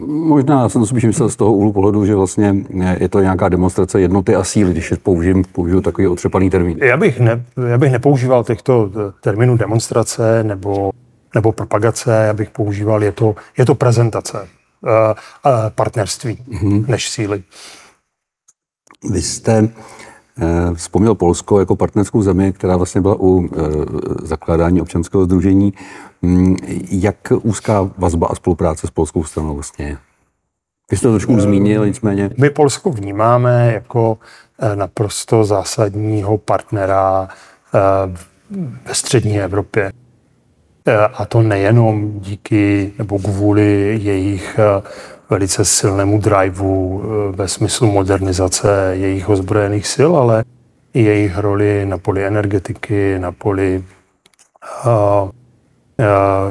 Možná 0.06 0.68
jsem 0.68 0.80
to 0.80 0.86
spíš 0.86 1.04
myslel 1.04 1.28
z 1.28 1.36
toho 1.36 1.52
úhlu 1.52 1.72
pohledu, 1.72 2.06
že 2.06 2.14
vlastně 2.14 2.54
je 3.00 3.08
to 3.08 3.20
nějaká 3.20 3.48
demonstrace 3.48 4.00
jednoty 4.00 4.34
a 4.34 4.44
síly, 4.44 4.72
když 4.72 4.92
použiju, 5.02 5.42
použiju 5.52 5.80
takový 5.80 6.06
otřepaný 6.06 6.50
termín. 6.50 6.78
Já 6.82 6.96
bych, 6.96 7.20
ne, 7.20 7.44
já 7.68 7.78
bych 7.78 7.92
nepoužíval 7.92 8.44
těchto 8.44 8.90
termínů 9.20 9.56
demonstrace 9.56 10.44
nebo 10.44 10.90
nebo 11.34 11.52
propagace, 11.52 12.24
já 12.26 12.32
bych 12.32 12.50
používal, 12.50 13.02
je 13.02 13.12
to, 13.12 13.34
je 13.58 13.66
to 13.66 13.74
prezentace 13.74 14.40
uh, 14.40 14.90
uh, 14.90 15.52
partnerství 15.74 16.36
mm-hmm. 16.36 16.88
než 16.88 17.10
síly. 17.10 17.42
Vy 19.10 19.22
jste 19.22 19.60
uh, 19.62 20.74
vzpomněl 20.74 21.14
Polsko 21.14 21.60
jako 21.60 21.76
partnerskou 21.76 22.22
zemi, 22.22 22.52
která 22.52 22.76
vlastně 22.76 23.00
byla 23.00 23.14
u 23.14 23.20
uh, 23.20 23.46
zakládání 24.22 24.80
občanského 24.80 25.24
združení. 25.24 25.72
Um, 26.20 26.56
jak 26.90 27.32
úzká 27.42 27.90
vazba 27.98 28.26
a 28.26 28.34
spolupráce 28.34 28.86
s 28.86 28.90
polskou 28.90 29.24
stranou 29.24 29.54
vlastně 29.54 29.86
je? 29.86 29.98
Vy 30.90 30.96
jste 30.96 31.06
to 31.06 31.12
trošku 31.12 31.40
zmínil, 31.40 31.86
nicméně. 31.86 32.30
My 32.38 32.50
Polsko 32.50 32.90
vnímáme 32.90 33.72
jako 33.72 34.18
naprosto 34.74 35.44
zásadního 35.44 36.38
partnera 36.38 37.28
ve 38.84 38.94
střední 38.94 39.40
Evropě. 39.40 39.92
Eh, 40.88 41.08
a 41.14 41.24
to 41.24 41.42
nejenom 41.42 42.20
díky 42.20 42.92
nebo 42.98 43.18
kvůli 43.18 43.98
jejich 44.02 44.58
eh, 44.58 44.82
velice 45.30 45.64
silnému 45.64 46.18
driveu 46.18 47.02
eh, 47.02 47.36
ve 47.36 47.48
smyslu 47.48 47.92
modernizace 47.92 48.90
jejich 48.92 49.28
ozbrojených 49.28 49.86
sil, 49.94 50.10
ale 50.16 50.44
i 50.94 51.02
jejich 51.02 51.38
roli 51.38 51.86
na 51.86 51.98
poli 51.98 52.26
energetiky, 52.26 53.18
na 53.18 53.32
poli 53.32 53.84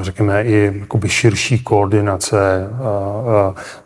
řekněme 0.01 0.43
i 0.43 0.73
jakoby 0.79 1.09
širší 1.09 1.59
koordinace 1.59 2.69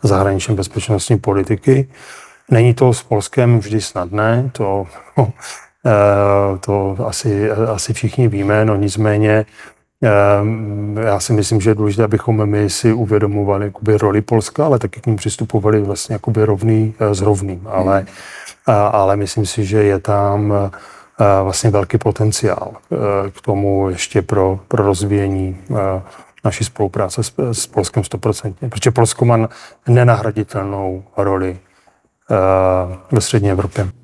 zahraniční 0.02 0.54
bezpečnostní 0.54 1.18
politiky. 1.18 1.88
Není 2.50 2.74
to 2.74 2.92
s 2.92 3.02
Polskem 3.02 3.58
vždy 3.58 3.80
snadné, 3.80 4.50
to, 4.52 4.86
to 6.60 6.96
asi, 7.06 7.50
asi 7.50 7.92
všichni 7.92 8.28
víme, 8.28 8.64
no 8.64 8.76
nicméně 8.76 9.46
já 11.00 11.20
si 11.20 11.32
myslím, 11.32 11.60
že 11.60 11.70
je 11.70 11.74
důležité, 11.74 12.04
abychom 12.04 12.46
my 12.46 12.70
si 12.70 12.92
uvědomovali 12.92 13.64
jakoby, 13.64 13.98
roli 13.98 14.20
Polska, 14.20 14.66
ale 14.66 14.78
taky 14.78 15.00
k 15.00 15.06
ním 15.06 15.16
přistupovali 15.16 15.80
vlastně 15.80 16.14
jakoby 16.14 16.44
rovný 16.44 16.94
eh, 16.98 17.14
s 17.14 17.20
rovným. 17.20 17.68
Ale, 17.70 17.98
hmm. 17.98 18.76
ale 18.92 19.16
myslím 19.16 19.46
si, 19.46 19.64
že 19.64 19.82
je 19.82 19.98
tam 19.98 20.52
eh, 20.52 20.70
vlastně 21.42 21.70
velký 21.70 21.98
potenciál 21.98 22.72
eh, 22.74 22.96
k 23.30 23.40
tomu 23.40 23.90
ještě 23.90 24.22
pro, 24.22 24.60
pro 24.68 24.84
rozvíjení 24.84 25.56
naší 26.44 26.64
spolupráce 26.64 27.22
s, 27.22 27.32
s 27.52 27.66
Polskem 27.66 28.02
100%. 28.02 28.54
Protože 28.68 28.90
Polsko 28.90 29.24
má 29.24 29.48
nenahraditelnou 29.88 31.04
roli 31.16 31.58
ve 33.12 33.20
střední 33.20 33.50
Evropě. 33.50 34.01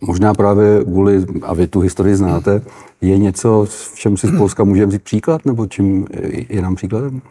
Možná 0.00 0.34
právě 0.34 0.84
kvůli, 0.84 1.24
a 1.42 1.54
vy 1.54 1.66
tu 1.66 1.80
historii 1.80 2.16
znáte, 2.16 2.62
je 3.00 3.18
něco, 3.18 3.66
v 3.68 3.94
čem 3.94 4.16
si 4.16 4.26
z 4.26 4.38
Polska 4.38 4.64
můžeme 4.64 4.86
vzít 4.86 5.02
příklad, 5.02 5.44
nebo 5.44 5.66
čím 5.66 6.06
je 6.48 6.62
nám 6.62 6.74
příkladem? 6.74 7.22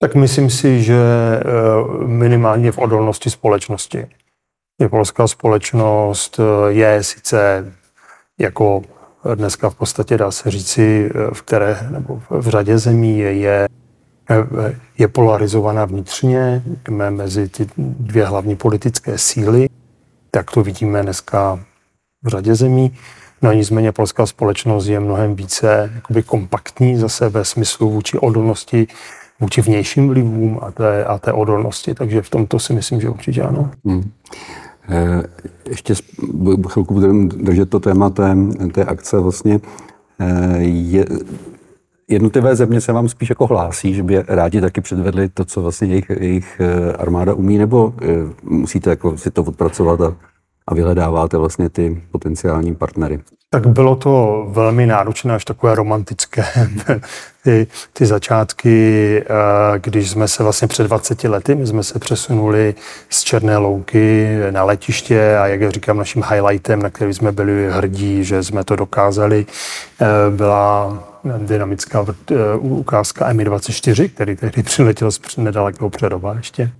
Tak 0.00 0.14
myslím 0.14 0.50
si, 0.50 0.82
že 0.82 0.96
eh, 0.96 1.42
minimálně 2.06 2.72
v 2.72 2.78
odolnosti 2.78 3.30
společnosti. 3.30 4.06
Je 4.80 4.88
polská 4.88 5.28
společnost 5.28 6.40
eh, 6.40 6.72
je 6.72 7.02
sice 7.02 7.72
jako 8.38 8.82
dneska 9.34 9.70
v 9.70 9.74
podstatě 9.74 10.18
dá 10.18 10.30
se 10.30 10.50
říci, 10.50 11.10
eh, 11.14 11.34
v 11.34 11.42
které 11.42 11.78
nebo 11.90 12.22
v 12.30 12.48
řadě 12.48 12.78
zemí 12.78 13.18
je, 13.18 13.32
je, 13.32 13.68
je 14.98 15.08
polarizovaná 15.08 15.84
vnitřně 15.84 16.62
mezi 17.10 17.48
ty 17.48 17.66
dvě 17.78 18.24
hlavní 18.24 18.56
politické 18.56 19.18
síly 19.18 19.67
tak 20.38 20.50
to 20.50 20.62
vidíme 20.62 21.02
dneska 21.02 21.60
v 22.22 22.28
řadě 22.28 22.54
zemí. 22.54 22.94
No 23.42 23.52
nicméně 23.52 23.92
polská 23.92 24.26
společnost 24.26 24.86
je 24.86 25.00
mnohem 25.00 25.34
více 25.34 25.90
jakoby 25.94 26.22
kompaktní 26.22 26.96
zase 26.96 27.28
ve 27.28 27.44
smyslu 27.44 27.90
vůči 27.90 28.18
odolnosti, 28.18 28.86
vůči 29.40 29.60
vnějším 29.60 30.08
vlivům 30.08 30.58
a 30.62 30.70
té, 30.70 31.04
a 31.04 31.18
té 31.18 31.32
odolnosti, 31.32 31.94
takže 31.94 32.22
v 32.22 32.30
tomto 32.30 32.58
si 32.58 32.72
myslím, 32.72 33.00
že 33.00 33.08
určitě 33.08 33.42
ano. 33.42 33.70
Hmm. 33.84 34.10
Eh, 34.88 35.22
ještě 35.68 35.94
chvilku 36.68 36.94
budeme 36.94 37.28
držet 37.28 37.70
to 37.70 37.80
téma 37.80 38.10
té, 38.10 38.36
té 38.72 38.84
akce 38.84 39.18
vlastně. 39.18 39.60
Eh, 40.20 40.58
je, 40.62 41.06
jednotlivé 42.08 42.56
země 42.56 42.80
se 42.80 42.92
vám 42.92 43.08
spíš 43.08 43.28
jako 43.28 43.46
hlásí, 43.46 43.94
že 43.94 44.02
by 44.02 44.22
rádi 44.28 44.60
taky 44.60 44.80
předvedli 44.80 45.28
to, 45.28 45.44
co 45.44 45.62
vlastně 45.62 45.88
jejich, 45.88 46.10
jejich 46.20 46.60
armáda 46.98 47.34
umí, 47.34 47.58
nebo 47.58 47.94
musíte 48.42 48.90
jako 48.90 49.18
si 49.18 49.30
to 49.30 49.44
odpracovat 49.44 50.00
a 50.00 50.16
a 50.68 50.74
vyhledáváte 50.74 51.36
vlastně 51.36 51.68
ty 51.68 52.02
potenciální 52.10 52.74
partnery. 52.74 53.20
Tak 53.50 53.66
bylo 53.66 53.96
to 53.96 54.46
velmi 54.50 54.86
náročné, 54.86 55.34
až 55.34 55.44
takové 55.44 55.74
romantické. 55.74 56.44
ty, 57.44 57.66
ty 57.92 58.06
začátky, 58.06 59.18
eh, 59.22 59.78
když 59.78 60.10
jsme 60.10 60.28
se 60.28 60.42
vlastně 60.42 60.68
před 60.68 60.86
20 60.86 61.24
lety, 61.24 61.54
my 61.54 61.66
jsme 61.66 61.82
se 61.82 61.98
přesunuli 61.98 62.74
z 63.08 63.22
Černé 63.22 63.56
louky 63.56 64.36
na 64.50 64.64
letiště 64.64 65.38
a 65.38 65.46
jak 65.46 65.70
říkám, 65.70 65.96
naším 65.96 66.24
highlightem, 66.30 66.82
na 66.82 66.90
který 66.90 67.14
jsme 67.14 67.32
byli 67.32 67.70
hrdí, 67.70 68.24
že 68.24 68.42
jsme 68.42 68.64
to 68.64 68.76
dokázali, 68.76 69.46
eh, 70.00 70.06
byla 70.30 70.98
dynamická 71.38 72.06
eh, 72.30 72.34
ukázka 72.58 73.32
Mi-24, 73.32 74.08
který 74.08 74.36
tehdy 74.36 74.62
přiletěl 74.62 75.10
z 75.10 75.20
nedalekého 75.36 75.90
Předova 75.90 76.34
ještě. 76.34 76.70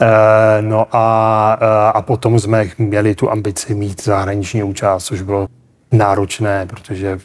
Eh, 0.00 0.62
no 0.62 0.86
a, 0.92 1.58
eh, 1.60 1.92
a 1.94 2.02
potom 2.02 2.38
jsme 2.38 2.64
měli 2.78 3.14
tu 3.14 3.30
ambici 3.30 3.74
mít 3.74 4.04
zahraniční 4.04 4.62
účast, 4.62 5.04
což 5.04 5.22
bylo 5.22 5.46
náročné, 5.92 6.66
protože 6.66 7.18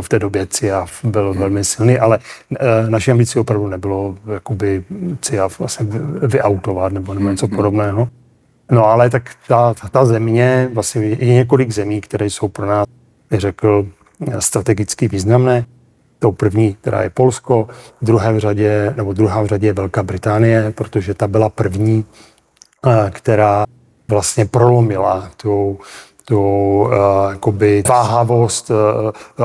v 0.00 0.08
té 0.08 0.18
době 0.18 0.46
CIAF 0.46 1.04
byl 1.04 1.30
hmm. 1.30 1.40
velmi 1.40 1.64
silný, 1.64 1.98
ale 1.98 2.18
eh, 2.60 2.90
naší 2.90 3.10
ambicí 3.10 3.38
opravdu 3.38 3.68
nebylo 3.68 4.16
jakoby 4.32 4.84
CIAF 5.20 5.58
vlastně 5.58 5.86
vyautovat 6.22 6.92
nebo, 6.92 7.14
nebo 7.14 7.30
něco 7.30 7.46
hmm. 7.46 7.56
podobného. 7.56 8.08
No 8.70 8.86
ale 8.86 9.10
tak 9.10 9.30
ta, 9.48 9.74
ta 9.90 10.04
země, 10.04 10.70
vlastně 10.74 11.02
je 11.04 11.34
několik 11.34 11.70
zemí, 11.70 12.00
které 12.00 12.26
jsou 12.26 12.48
pro 12.48 12.66
nás, 12.66 12.86
řekl, 13.32 13.86
strategicky 14.38 15.08
významné. 15.08 15.64
Tou 16.18 16.32
první, 16.32 16.74
která 16.74 17.02
je 17.02 17.10
Polsko, 17.10 17.68
v 18.00 18.04
druhé 18.04 18.40
řadě, 18.40 18.94
nebo 18.96 19.12
druhá 19.12 19.42
v 19.42 19.46
řadě 19.46 19.66
je 19.66 19.72
Velká 19.72 20.02
Británie, 20.02 20.72
protože 20.76 21.14
ta 21.14 21.28
byla 21.28 21.48
první, 21.48 22.04
eh, 22.86 23.10
která 23.10 23.64
vlastně 24.08 24.46
prolomila 24.46 25.30
tu, 25.36 25.78
tu 26.24 26.40
uh, 27.44 27.82
váhavost 27.88 28.70
uh, 28.70 28.76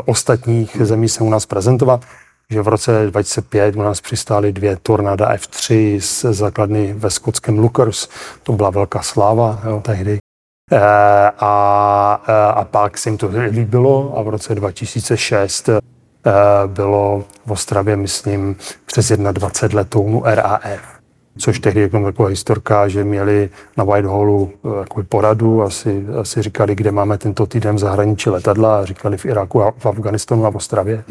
ostatních 0.05 0.77
zemí 0.79 1.09
se 1.09 1.23
u 1.23 1.29
nás 1.29 1.45
prezentovat, 1.45 2.05
že 2.49 2.61
v 2.61 2.67
roce 2.67 3.05
2005 3.05 3.75
u 3.75 3.81
nás 3.81 4.01
přistály 4.01 4.53
dvě 4.53 4.77
Tornada 4.81 5.35
F3 5.35 5.99
z 5.99 6.25
základny 6.33 6.93
ve 6.93 7.09
skotském 7.09 7.59
Lookers. 7.59 8.07
To 8.43 8.53
byla 8.53 8.69
velká 8.69 9.01
sláva 9.01 9.61
jo, 9.67 9.81
tehdy. 9.85 10.17
Uh, 10.71 10.79
a, 11.39 12.13
a 12.55 12.63
pak 12.63 12.97
se 12.97 13.09
jim 13.09 13.17
to 13.17 13.29
líbilo 13.49 14.17
a 14.17 14.21
v 14.21 14.29
roce 14.29 14.55
2006 14.55 15.69
Eh, 15.69 15.79
bylo 16.67 17.23
v 17.45 17.51
Ostravě, 17.51 17.95
myslím, 17.95 18.55
přes 18.85 19.11
21 19.11 19.79
letounů 19.79 20.23
RAF 20.25 20.99
což 21.39 21.59
tehdy 21.59 21.81
jako 21.81 22.03
taková 22.03 22.29
historka, 22.29 22.87
že 22.87 23.03
měli 23.03 23.49
na 23.77 23.83
Whitehallu 23.83 24.51
jako 24.79 25.03
poradu, 25.03 25.63
asi, 25.63 26.05
asi 26.19 26.41
říkali, 26.41 26.75
kde 26.75 26.91
máme 26.91 27.17
tento 27.17 27.45
týden 27.45 27.75
v 27.75 27.79
zahraničí 27.79 28.29
letadla, 28.29 28.79
a 28.79 28.85
říkali 28.85 29.17
v 29.17 29.25
Iráku 29.25 29.63
a 29.63 29.71
v 29.77 29.85
Afganistanu 29.85 30.45
a 30.45 30.49
v 30.49 30.55
Ostravě. 30.55 31.03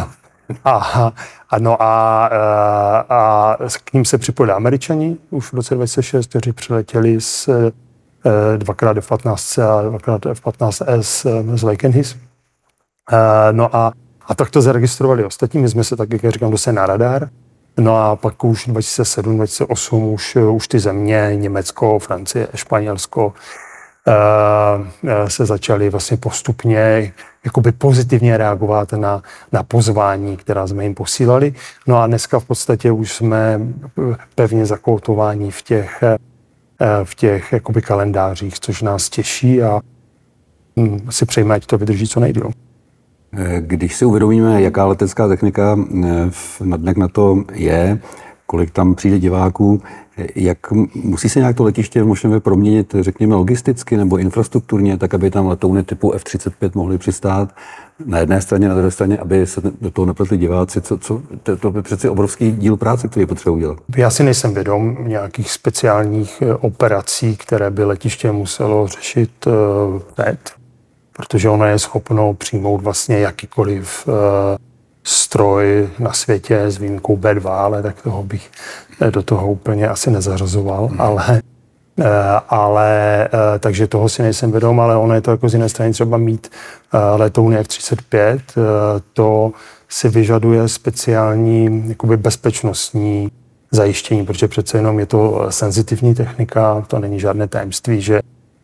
a, 0.64 1.12
a, 1.50 1.58
no 1.58 1.82
a, 1.82 2.26
a, 2.26 3.06
a 3.08 3.56
k 3.84 3.92
ním 3.92 4.04
se 4.04 4.18
připojili 4.18 4.52
američani 4.52 5.16
už 5.30 5.52
v 5.52 5.54
roce 5.54 5.74
2006, 5.74 6.26
kteří 6.26 6.52
přiletěli 6.52 7.20
z 7.20 7.48
eh, 7.48 8.58
dvakrát 8.58 8.96
F-15 8.96 9.62
a 9.62 9.82
dvakrát 9.82 10.26
F-15S 10.26 11.28
z 11.56 11.62
Lakenhis. 11.62 12.16
No 13.52 13.76
a 13.76 13.92
a 14.32 14.34
tak 14.34 14.50
to 14.50 14.62
zaregistrovali 14.62 15.24
ostatní. 15.24 15.60
My 15.60 15.68
jsme 15.68 15.84
se 15.84 15.96
tak, 15.96 16.12
jak 16.12 16.32
říkám, 16.32 16.50
dostali 16.50 16.74
na 16.74 16.86
radar. 16.86 17.28
No 17.78 17.96
a 17.96 18.16
pak 18.16 18.44
už 18.44 18.66
2007, 18.66 19.36
2008 19.36 20.04
už, 20.04 20.36
už 20.36 20.68
ty 20.68 20.78
země, 20.78 21.32
Německo, 21.34 21.98
Francie, 21.98 22.48
Španělsko, 22.54 23.32
eh, 24.08 25.30
se 25.30 25.46
začaly 25.46 25.90
vlastně 25.90 26.16
postupně 26.16 27.12
jakoby 27.44 27.72
pozitivně 27.72 28.36
reagovat 28.36 28.92
na, 28.92 29.22
na 29.52 29.62
pozvání, 29.62 30.36
která 30.36 30.66
jsme 30.66 30.84
jim 30.84 30.94
posílali. 30.94 31.54
No 31.86 32.02
a 32.02 32.06
dneska 32.06 32.38
v 32.38 32.44
podstatě 32.44 32.92
už 32.92 33.12
jsme 33.12 33.60
pevně 34.34 34.66
zakoutováni 34.66 35.50
v 35.50 35.62
těch, 35.62 36.02
eh, 36.02 36.16
v 37.04 37.14
těch 37.14 37.52
jakoby 37.52 37.82
kalendářích, 37.82 38.60
což 38.60 38.82
nás 38.82 39.10
těší 39.10 39.62
a 39.62 39.80
hm, 40.76 41.06
si 41.10 41.26
přejme, 41.26 41.54
ať 41.54 41.66
to 41.66 41.78
vydrží 41.78 42.08
co 42.08 42.20
nejdíl. 42.20 42.50
Když 43.60 43.96
si 43.96 44.04
uvědomíme, 44.04 44.62
jaká 44.62 44.84
letecká 44.84 45.28
technika 45.28 45.78
eh, 46.04 46.30
na 46.64 46.76
dnek 46.76 46.96
na 46.96 47.08
to 47.08 47.44
je, 47.52 47.98
kolik 48.46 48.70
tam 48.70 48.94
přijde 48.94 49.18
diváků, 49.18 49.82
jak 50.34 50.72
musí 50.94 51.28
se 51.28 51.38
nějak 51.38 51.56
to 51.56 51.64
letiště 51.64 52.04
možná 52.04 52.40
proměnit, 52.40 52.94
řekněme, 53.00 53.34
logisticky 53.34 53.96
nebo 53.96 54.16
infrastrukturně, 54.16 54.98
tak 54.98 55.14
aby 55.14 55.30
tam 55.30 55.46
letouny 55.46 55.82
typu 55.82 56.12
F-35 56.12 56.70
mohly 56.74 56.98
přistát 56.98 57.54
na 58.06 58.18
jedné 58.18 58.40
straně, 58.40 58.68
na 58.68 58.74
druhé 58.74 58.90
straně, 58.90 59.18
aby 59.18 59.46
se 59.46 59.60
do 59.80 59.90
toho 59.90 60.06
nepletli 60.06 60.38
diváci. 60.38 60.80
Co, 60.80 60.98
co, 60.98 61.22
to, 61.42 61.56
to 61.56 61.72
je 61.76 61.82
přeci 61.82 62.08
obrovský 62.08 62.52
díl 62.52 62.76
práce, 62.76 63.08
který 63.08 63.26
potřeba 63.26 63.56
udělat. 63.56 63.78
Já 63.96 64.10
si 64.10 64.22
nejsem 64.22 64.54
vědom 64.54 64.96
nějakých 65.00 65.50
speciálních 65.50 66.42
eh, 66.42 66.54
operací, 66.54 67.36
které 67.36 67.70
by 67.70 67.84
letiště 67.84 68.32
muselo 68.32 68.86
řešit 68.86 69.46
hned. 70.18 70.61
Protože 71.16 71.48
ono 71.48 71.64
je 71.64 71.78
schopno 71.78 72.34
přijmout 72.34 72.82
vlastně 72.82 73.18
jakýkoliv 73.18 74.08
uh, 74.08 74.14
stroj 75.04 75.88
na 75.98 76.12
světě 76.12 76.60
s 76.60 76.78
výjimkou 76.78 77.16
B2, 77.16 77.50
ale 77.50 77.82
tak 77.82 78.02
toho 78.02 78.22
bych 78.22 78.50
eh, 79.00 79.10
do 79.10 79.22
toho 79.22 79.50
úplně 79.50 79.88
asi 79.88 80.10
nezařazoval, 80.10 80.86
hmm. 80.86 81.00
ale 81.00 81.42
uh, 81.98 82.06
ale 82.48 83.28
takže 83.58 83.86
toho 83.86 84.08
si 84.08 84.22
nejsem 84.22 84.50
vědom, 84.50 84.80
ale 84.80 84.96
ono 84.96 85.14
je 85.14 85.20
to 85.20 85.30
jako 85.30 85.48
z 85.48 85.54
jiné 85.54 85.68
strany 85.68 85.92
třeba 85.92 86.16
mít 86.16 86.50
letouny 87.16 87.58
F-35, 87.58 88.34
uh, 88.56 88.62
to 89.12 89.52
si 89.88 90.08
vyžaduje 90.08 90.68
speciální 90.68 91.84
jakoby 91.88 92.16
bezpečnostní 92.16 93.30
zajištění, 93.70 94.26
protože 94.26 94.48
přece 94.48 94.78
jenom 94.78 94.98
je 94.98 95.06
to 95.06 95.46
senzitivní 95.50 96.14
technika, 96.14 96.84
to 96.86 96.98
není 96.98 97.20
žádné 97.20 97.48
tajemství, 97.48 98.00
že 98.00 98.20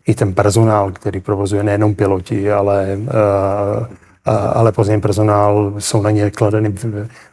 i 0.09 0.13
ten 0.13 0.33
personál, 0.33 0.91
který 0.91 1.19
provozuje 1.19 1.63
nejenom 1.63 1.95
piloti, 1.95 2.51
ale, 2.51 2.97
uh, 2.97 3.07
uh, 3.07 3.87
ale 4.53 4.71
později 4.71 5.01
personál, 5.01 5.73
jsou 5.79 6.01
na 6.01 6.11
ně 6.11 6.31
kladeny 6.31 6.73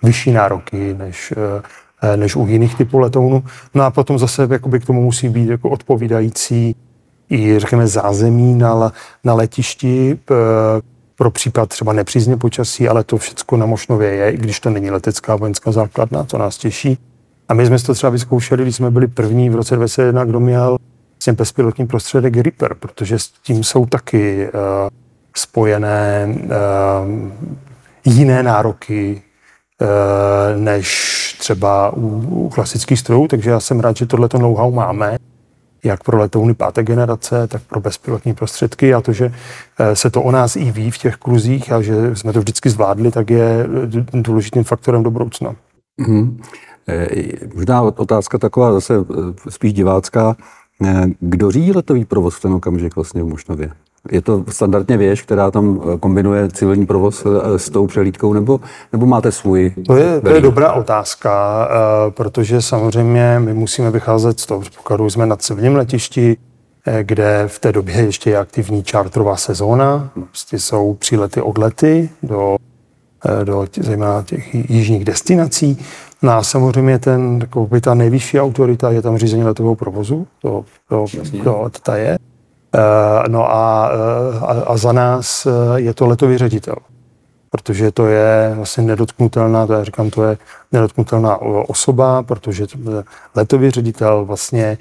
vyšší 0.02 0.32
nároky 0.32 0.94
než, 0.94 1.34
uh, 1.36 2.16
než 2.16 2.36
u 2.36 2.46
jiných 2.46 2.74
typů 2.74 2.98
letounů. 2.98 3.44
No 3.74 3.84
a 3.84 3.90
potom 3.90 4.18
zase 4.18 4.48
jakoby 4.50 4.80
k 4.80 4.86
tomu 4.86 5.02
musí 5.02 5.28
být 5.28 5.48
jako 5.48 5.70
odpovídající 5.70 6.76
i 7.30 7.58
řekněme 7.58 7.86
zázemí 7.86 8.54
na, 8.54 8.92
na 9.24 9.34
letišti 9.34 10.18
pro 11.16 11.30
případ 11.30 11.68
třeba 11.68 11.92
nepřízně 11.92 12.36
počasí, 12.36 12.88
ale 12.88 13.04
to 13.04 13.16
všechno 13.16 13.58
na 13.58 13.66
Mošnově 13.66 14.14
je, 14.14 14.30
i 14.30 14.36
když 14.36 14.60
to 14.60 14.70
není 14.70 14.90
letecká 14.90 15.36
vojenská 15.36 15.72
základna, 15.72 16.24
to 16.24 16.38
nás 16.38 16.58
těší. 16.58 16.98
A 17.48 17.54
my 17.54 17.66
jsme 17.66 17.78
to 17.78 17.94
třeba 17.94 18.10
vyzkoušeli, 18.10 18.62
když 18.62 18.76
jsme 18.76 18.90
byli 18.90 19.06
první 19.06 19.50
v 19.50 19.54
roce 19.54 19.76
2021, 19.76 20.24
kdo 20.24 20.40
měl 20.40 20.76
vlastně 21.26 21.44
bezpilotní 21.44 21.86
prostředek 21.86 22.36
Reaper, 22.36 22.74
protože 22.74 23.18
s 23.18 23.28
tím 23.28 23.64
jsou 23.64 23.86
taky 23.86 24.48
uh, 24.48 24.88
spojené 25.36 26.28
uh, 26.28 27.30
jiné 28.04 28.42
nároky 28.42 29.22
uh, 29.80 30.62
než 30.62 30.86
třeba 31.38 31.92
u, 31.96 32.06
u 32.46 32.48
klasických 32.48 32.98
strojů, 32.98 33.28
takže 33.28 33.50
já 33.50 33.60
jsem 33.60 33.80
rád, 33.80 33.96
že 33.96 34.06
tohleto 34.06 34.38
know-how 34.38 34.70
máme, 34.70 35.18
jak 35.84 36.04
pro 36.04 36.18
letouny 36.18 36.54
páté 36.54 36.82
generace, 36.82 37.46
tak 37.46 37.62
pro 37.62 37.80
bezpilotní 37.80 38.34
prostředky 38.34 38.94
a 38.94 39.00
to, 39.00 39.12
že 39.12 39.32
se 39.94 40.10
to 40.10 40.22
o 40.22 40.30
nás 40.30 40.56
i 40.56 40.70
ví 40.70 40.90
v 40.90 40.98
těch 40.98 41.16
kruzích 41.16 41.72
a 41.72 41.82
že 41.82 42.16
jsme 42.16 42.32
to 42.32 42.38
vždycky 42.40 42.70
zvládli, 42.70 43.10
tak 43.10 43.30
je 43.30 43.66
důležitým 44.12 44.64
faktorem 44.64 45.02
do 45.02 45.10
budoucna. 45.10 45.54
Mm-hmm. 46.00 46.36
Možná 47.54 47.82
otázka 47.82 48.38
taková 48.38 48.72
zase 48.72 48.94
spíš 49.48 49.72
divácká. 49.72 50.36
Eh, 50.84 51.06
kdo 51.20 51.50
řídí 51.50 51.72
letový 51.72 52.04
provoz 52.04 52.36
v 52.36 52.40
ten 52.40 52.52
okamžik 52.52 52.96
vlastně 52.96 53.22
v 53.22 53.26
Mošnově? 53.26 53.70
Je 54.10 54.22
to 54.22 54.44
standardně 54.48 54.96
věž, 54.96 55.22
která 55.22 55.50
tam 55.50 55.80
eh, 55.94 55.98
kombinuje 55.98 56.48
civilní 56.48 56.86
provoz 56.86 57.26
eh, 57.26 57.58
s 57.58 57.70
tou 57.70 57.86
přelídkou, 57.86 58.32
nebo, 58.32 58.60
nebo 58.92 59.06
máte 59.06 59.32
svůj? 59.32 59.74
To 59.86 59.96
je, 59.96 60.20
to 60.20 60.28
je 60.28 60.40
dobrá 60.40 60.72
otázka, 60.72 61.68
protože 62.10 62.62
samozřejmě 62.62 63.40
my 63.44 63.54
musíme 63.54 63.90
vycházet 63.90 64.40
z 64.40 64.46
toho 64.46 64.60
předpokladu, 64.60 65.10
jsme 65.10 65.26
na 65.26 65.36
civilním 65.36 65.76
letišti, 65.76 66.36
kde 67.02 67.44
v 67.46 67.58
té 67.58 67.72
době 67.72 67.96
ještě 67.96 68.30
je 68.30 68.38
aktivní 68.38 68.82
čártrová 68.82 69.36
sezóna, 69.36 70.10
prostě 70.14 70.58
jsou 70.58 70.94
přílety, 70.94 71.40
odlety 71.40 72.10
do, 72.22 72.56
do 73.44 73.66
zejména 73.80 74.22
těch 74.22 74.54
jižních 74.54 75.04
destinací. 75.04 75.78
No 76.22 76.32
a 76.32 76.42
samozřejmě 76.42 76.98
ten, 76.98 77.38
by 77.68 77.80
ta 77.80 77.94
nejvyšší 77.94 78.40
autorita 78.40 78.90
je 78.90 79.02
tam 79.02 79.18
řízení 79.18 79.44
letového 79.44 79.74
provozu, 79.74 80.26
to, 80.42 80.64
to, 80.88 81.04
to, 81.44 81.70
to 81.70 81.78
ta 81.82 81.96
je. 81.96 82.18
No 83.28 83.50
a, 83.50 83.86
a, 84.40 84.52
a 84.66 84.76
za 84.76 84.92
nás 84.92 85.46
je 85.76 85.94
to 85.94 86.06
letový 86.06 86.38
ředitel 86.38 86.76
protože 87.50 87.90
to 87.90 88.06
je 88.06 88.52
vlastně 88.56 88.84
nedotknutelná, 88.84 89.66
to 89.66 89.72
já 89.72 89.84
říkám, 89.84 90.10
to 90.10 90.24
je 90.24 90.38
nedotknutelná 90.72 91.36
osoba, 91.68 92.22
protože 92.22 92.66
letový 93.34 93.70
ředitel 93.70 94.24
vlastně 94.24 94.78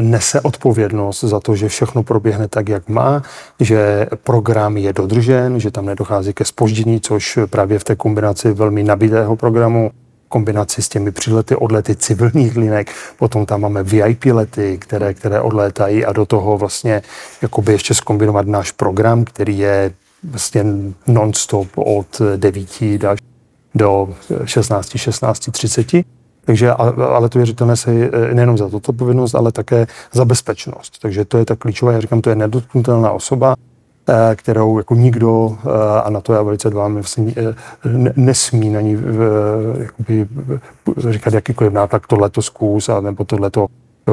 nese 0.00 0.40
odpovědnost 0.40 1.24
za 1.24 1.40
to, 1.40 1.56
že 1.56 1.68
všechno 1.68 2.02
proběhne 2.02 2.48
tak, 2.48 2.68
jak 2.68 2.88
má, 2.88 3.22
že 3.60 4.06
program 4.22 4.76
je 4.76 4.92
dodržen, 4.92 5.60
že 5.60 5.70
tam 5.70 5.86
nedochází 5.86 6.32
ke 6.32 6.44
spoždění, 6.44 7.00
což 7.00 7.38
právě 7.50 7.78
v 7.78 7.84
té 7.84 7.96
kombinaci 7.96 8.52
velmi 8.52 8.82
nabitého 8.82 9.36
programu 9.36 9.90
kombinaci 10.30 10.82
s 10.82 10.88
těmi 10.88 11.12
přilety, 11.12 11.56
odlety 11.56 11.96
civilních 11.96 12.56
linek, 12.56 12.90
potom 13.18 13.46
tam 13.46 13.60
máme 13.60 13.82
VIP 13.82 14.24
lety, 14.24 14.78
které, 14.78 15.14
které 15.14 15.40
odlétají 15.40 16.04
a 16.04 16.12
do 16.12 16.26
toho 16.26 16.58
vlastně 16.58 17.02
jakoby 17.42 17.72
ještě 17.72 17.94
skombinovat 17.94 18.46
náš 18.46 18.72
program, 18.72 19.24
který 19.24 19.58
je 19.58 19.92
vlastně 20.24 20.64
non-stop 21.06 21.68
od 21.76 22.22
9 22.36 22.68
do 23.74 24.14
16, 24.44 24.96
16, 24.96 25.50
30. 25.50 25.86
Takže, 26.44 26.70
ale 27.10 27.28
to 27.28 27.38
věřitelné 27.38 27.76
se 27.76 28.10
nejenom 28.32 28.58
za 28.58 28.68
tuto 28.68 28.92
povinnost, 28.92 29.34
ale 29.34 29.52
také 29.52 29.86
za 30.12 30.24
bezpečnost. 30.24 30.98
Takže 31.02 31.24
to 31.24 31.38
je 31.38 31.44
ta 31.44 31.56
klíčová, 31.56 31.92
já 31.92 32.00
říkám, 32.00 32.20
to 32.20 32.30
je 32.30 32.36
nedotknutelná 32.36 33.10
osoba, 33.10 33.54
eh, 34.08 34.36
kterou 34.36 34.78
jako 34.78 34.94
nikdo, 34.94 35.58
eh, 35.58 36.00
a 36.02 36.10
na 36.10 36.20
to 36.20 36.32
já 36.32 36.42
velice 36.42 36.70
dbám, 36.70 36.94
vlastně 36.94 37.34
nesmí 38.16 38.70
na 38.70 38.80
ní 38.80 38.98
jakoby, 39.78 40.28
říkat 40.96 41.34
jakýkoliv 41.34 41.72
nátlak, 41.72 42.06
tohle 42.06 42.30
to 42.30 42.42
zkus, 42.42 42.88
a 42.88 43.00
nebo 43.00 43.24
tohle 43.24 43.50
to 43.50 43.66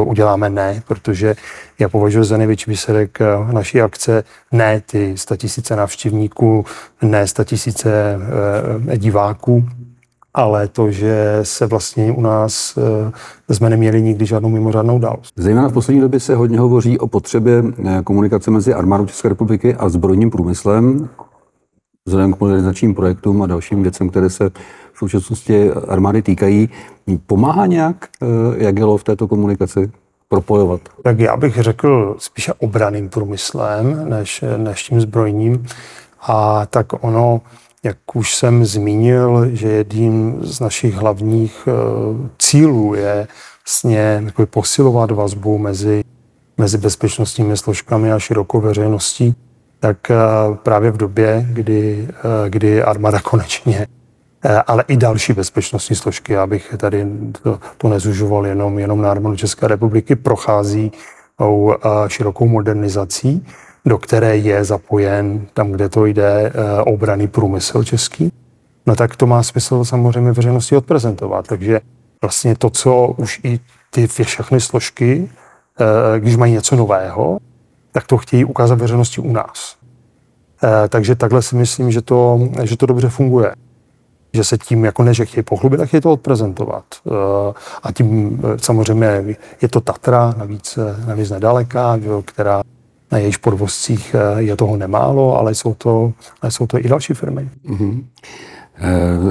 uděláme 0.06 0.50
ne, 0.50 0.82
protože 0.88 1.36
já 1.80 1.90
považuji 1.90 2.24
za 2.24 2.38
největší 2.38 2.72
výsledek 2.72 3.20
naší 3.52 3.82
akce 3.82 4.24
ne 4.52 4.82
ty 4.86 5.16
tisíce 5.38 5.76
návštěvníků, 5.76 6.66
ne 7.02 7.26
tisíce 7.46 8.20
diváků, 8.98 9.66
ale 10.38 10.68
to, 10.68 10.92
že 10.92 11.40
se 11.44 11.66
vlastně 11.66 12.12
u 12.12 12.22
nás 12.22 12.78
eh, 13.50 13.54
jsme 13.54 13.70
neměli 13.70 14.02
nikdy 14.02 14.26
žádnou 14.26 14.50
mimořádnou 14.50 14.96
událost. 14.96 15.34
Zejména 15.36 15.68
v 15.68 15.74
poslední 15.74 16.02
době 16.02 16.20
se 16.20 16.36
hodně 16.36 16.60
hovoří 16.60 17.00
o 17.00 17.08
potřebě 17.08 17.64
komunikace 18.04 18.52
mezi 18.52 18.74
armádou 18.74 19.06
České 19.06 19.30
republiky 19.30 19.76
a 19.76 19.90
zbrojním 19.90 20.32
průmyslem, 20.32 21.10
vzhledem 22.06 22.34
k 22.34 22.40
modernizačním 22.40 22.96
projektům 22.96 23.42
a 23.42 23.48
dalším 23.48 23.82
věcem, 23.82 24.10
které 24.10 24.30
se 24.30 24.50
v 24.94 24.98
současnosti 24.98 25.72
armády 25.72 26.22
týkají. 26.22 26.70
Pomáhá 27.28 27.66
nějak 27.66 27.96
eh, 28.22 28.28
Jagelo 28.64 28.98
v 28.98 29.04
této 29.04 29.28
komunikaci 29.28 29.92
propojovat? 30.30 30.82
Tak 31.04 31.20
já 31.20 31.38
bych 31.38 31.56
řekl 31.56 32.16
spíše 32.20 32.54
obraným 32.54 33.10
průmyslem 33.10 34.10
než, 34.10 34.44
než 34.58 34.84
tím 34.84 35.02
zbrojním. 35.02 35.66
A 36.28 36.66
tak 36.66 37.04
ono, 37.04 37.42
jak 37.88 38.16
už 38.16 38.36
jsem 38.36 38.66
zmínil, 38.66 39.50
že 39.54 39.68
jedním 39.68 40.38
z 40.42 40.60
našich 40.60 40.96
hlavních 40.96 41.68
eh, 41.68 42.30
cílů 42.40 42.94
je 42.94 43.28
vlastně 43.66 44.24
posilovat 44.46 45.12
vazbu 45.12 45.58
mezi, 45.58 46.04
mezi 46.58 46.78
bezpečnostními 46.78 47.58
složkami 47.58 48.12
a 48.12 48.20
širokou 48.20 48.62
veřejností, 48.62 49.36
tak 49.80 50.12
eh, 50.12 50.16
právě 50.64 50.92
v 50.92 50.98
době, 50.98 51.48
kdy, 51.50 52.08
kdy 52.50 52.84
armáda 52.84 53.20
konečně 53.22 53.88
Eh, 54.46 54.62
ale 54.68 54.84
i 54.88 54.98
další 54.98 55.34
bezpečnostní 55.34 55.96
složky, 55.96 56.38
abych 56.38 56.76
tady 56.78 57.06
to, 57.44 57.60
to 57.78 57.90
nezužoval 57.90 58.48
jenom, 58.48 58.80
jenom 58.80 59.02
na 59.02 59.12
armádu 59.12 59.36
České 59.36 59.68
republiky, 59.68 60.16
prochází 60.16 60.92
eh, 61.42 61.46
širokou 62.08 62.48
modernizací, 62.48 63.46
do 63.88 63.98
které 63.98 64.38
je 64.38 64.64
zapojen 64.64 65.48
tam, 65.54 65.72
kde 65.72 65.90
to 65.90 66.06
jde, 66.06 66.52
eh, 66.54 66.82
obraný 66.82 67.28
průmysl 67.28 67.84
český. 67.84 68.32
No 68.86 68.96
tak 68.96 69.16
to 69.16 69.28
má 69.28 69.44
smysl 69.44 69.86
samozřejmě 69.86 70.32
veřejnosti 70.32 70.76
odprezentovat. 70.76 71.48
Takže 71.48 71.80
vlastně 72.22 72.56
to, 72.56 72.70
co 72.70 73.08
už 73.18 73.40
i 73.44 73.60
ty 73.90 74.08
všechny 74.08 74.62
složky, 74.62 75.30
když 76.18 76.36
mají 76.36 76.54
něco 76.54 76.76
nového, 76.76 77.40
tak 77.92 78.08
to 78.08 78.18
chtějí 78.18 78.46
ukázat 78.46 78.80
veřejnosti 78.80 79.22
u 79.22 79.32
nás. 79.32 79.76
Takže 80.90 81.16
takhle 81.16 81.42
si 81.42 81.56
myslím, 81.56 81.92
že 81.92 82.02
to, 82.02 82.40
že 82.64 82.78
to 82.78 82.86
dobře 82.86 83.10
funguje 83.10 83.54
že 84.34 84.44
se 84.44 84.58
tím 84.58 84.86
jako 84.86 85.04
ne, 85.04 85.14
že 85.14 85.26
chtějí 85.26 85.44
pochlubit, 85.44 85.80
tak 85.80 85.94
je 85.94 86.02
to 86.02 86.12
odprezentovat. 86.12 86.86
Eh, 87.08 87.54
a 87.84 87.92
tím 87.92 88.42
eh, 88.44 88.58
samozřejmě 88.62 89.36
je 89.62 89.68
to 89.68 89.82
Tatra, 89.82 90.34
navíc, 90.38 90.78
eh, 90.78 91.08
navíc 91.08 91.30
nedaleká, 91.30 92.00
která 92.26 92.62
na 93.12 93.18
jejich 93.18 93.40
podvozcích 93.40 94.16
je 94.38 94.56
toho 94.56 94.78
nemálo, 94.78 95.38
ale 95.38 95.56
jsou 95.56 95.74
to, 95.74 96.14
ale 96.42 96.52
jsou 96.52 96.68
to 96.68 96.80
i 96.80 96.84
další 96.84 97.14
firmy. 97.14 97.50
Mm-hmm. 97.70 98.04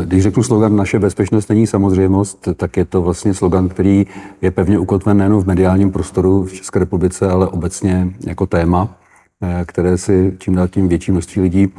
Když 0.04 0.22
řeknu 0.22 0.42
slogan 0.42 0.76
Naše 0.76 0.98
bezpečnost 0.98 1.48
není 1.48 1.66
samozřejmost, 1.66 2.48
tak 2.56 2.76
je 2.76 2.84
to 2.84 3.02
vlastně 3.02 3.34
slogan, 3.34 3.68
který 3.68 4.06
je 4.42 4.50
pevně 4.50 4.78
ukotven 4.78 5.16
nejen 5.16 5.36
v 5.40 5.46
mediálním 5.46 5.92
prostoru 5.92 6.44
v 6.44 6.52
České 6.52 6.78
republice, 6.78 7.30
ale 7.30 7.48
obecně 7.48 8.08
jako 8.26 8.46
téma, 8.46 8.96
které 9.66 9.98
si 9.98 10.36
čím 10.38 10.54
dál 10.54 10.68
tím 10.68 10.88
větší 10.88 11.12
množství 11.12 11.42
lidí 11.42 11.72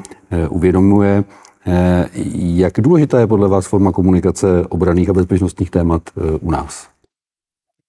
uvědomuje. 0.49 1.23
Eh, 1.67 2.09
jak 2.33 2.73
důležitá 2.77 3.19
je 3.19 3.27
podle 3.27 3.47
vás 3.47 3.65
forma 3.65 3.91
komunikace 3.91 4.47
obraných 4.69 5.09
a 5.09 5.13
bezpečnostních 5.13 5.69
témat 5.69 6.01
eh, 6.17 6.21
u 6.41 6.51
nás? 6.51 6.87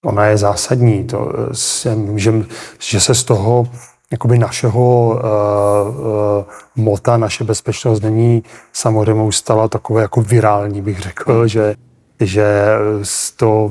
Ona 0.04 0.26
je 0.26 0.36
zásadní. 0.36 1.04
To 1.04 1.32
eh, 1.32 1.48
jsem, 1.52 2.18
že, 2.18 2.32
že 2.80 3.00
se 3.00 3.14
z 3.14 3.24
toho 3.24 3.68
jakoby 4.12 4.38
našeho 4.38 5.06
uh, 5.08 5.16
uh, 5.16 6.44
mota, 6.76 7.16
naše 7.16 7.44
bezpečnost 7.44 8.00
není 8.00 8.42
samozřejmě 8.72 9.32
stala 9.32 9.68
takové 9.68 10.02
jako 10.02 10.22
virální, 10.22 10.82
bych 10.82 11.00
řekl, 11.00 11.46
že, 11.46 11.74
že 12.20 12.44
to 13.36 13.70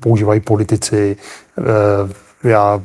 používají 0.00 0.40
politici. 0.40 1.16
Uh, 1.58 2.10
já 2.50 2.82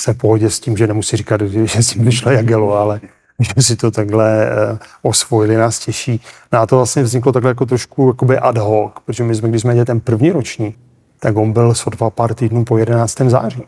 jsem 0.00 0.14
v 0.14 0.18
pohodě 0.18 0.50
s 0.50 0.60
tím, 0.60 0.76
že 0.76 0.86
nemusí 0.86 1.16
říkat, 1.16 1.40
že 1.40 1.82
s 1.82 1.88
tím 1.88 2.04
vyšlo 2.04 2.30
Jagelo, 2.30 2.74
ale 2.74 3.00
že 3.38 3.62
si 3.62 3.76
to 3.76 3.90
takhle 3.90 4.50
uh, 4.72 4.78
osvojili, 5.02 5.56
nás 5.56 5.78
těší. 5.78 6.20
No 6.52 6.58
a 6.58 6.66
to 6.66 6.76
vlastně 6.76 7.02
vzniklo 7.02 7.32
takhle 7.32 7.50
jako 7.50 7.66
trošku 7.66 8.08
jakoby 8.08 8.38
ad 8.38 8.58
hoc, 8.58 8.92
protože 9.04 9.24
my 9.24 9.34
jsme, 9.34 9.48
když 9.48 9.62
jsme 9.62 9.72
měli 9.72 9.86
ten 9.86 10.00
první 10.00 10.30
roční, 10.30 10.74
tak 11.20 11.36
on 11.36 11.52
byl 11.52 11.74
sotva 11.74 12.10
pár 12.10 12.34
týdnů 12.34 12.64
po 12.64 12.78
11. 12.78 13.20
září. 13.20 13.62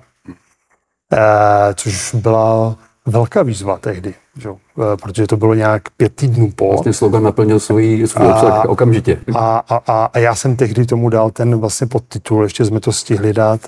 Uh, 1.14 1.74
což 1.74 2.14
byla 2.14 2.76
velká 3.06 3.42
výzva 3.42 3.78
tehdy, 3.78 4.14
že? 4.38 4.50
Uh, 4.50 4.56
protože 5.02 5.26
to 5.26 5.36
bylo 5.36 5.54
nějak 5.54 5.82
pět 5.90 6.14
týdnů 6.14 6.50
po. 6.56 6.68
Vlastně 6.68 6.92
slogan 6.92 7.22
naplnil 7.22 7.60
svůj, 7.60 8.06
svůj 8.06 8.26
obsah 8.26 8.64
okamžitě. 8.64 9.20
A, 9.34 9.58
a, 9.68 9.80
a, 9.86 10.04
a 10.04 10.18
já 10.18 10.34
jsem 10.34 10.56
tehdy 10.56 10.86
tomu 10.86 11.08
dal 11.08 11.30
ten 11.30 11.60
vlastně 11.60 11.86
podtitul, 11.86 12.42
ještě 12.42 12.64
jsme 12.64 12.80
to 12.80 12.92
stihli 12.92 13.32
dát 13.32 13.60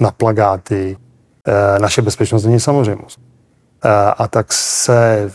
na 0.00 0.10
plagáty. 0.10 0.96
Naše 1.80 2.02
bezpečnost 2.02 2.44
není 2.44 2.60
samozřejmost. 2.60 3.20
A 4.16 4.28
tak 4.28 4.52
se 4.52 5.30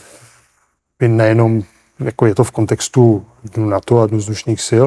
nejenom, 1.00 1.62
jako 1.98 2.26
je 2.26 2.34
to 2.34 2.44
v 2.44 2.50
kontextu 2.50 3.26
NATO 3.56 4.00
a 4.00 4.06
vzdušných 4.06 4.60
sil, 4.68 4.86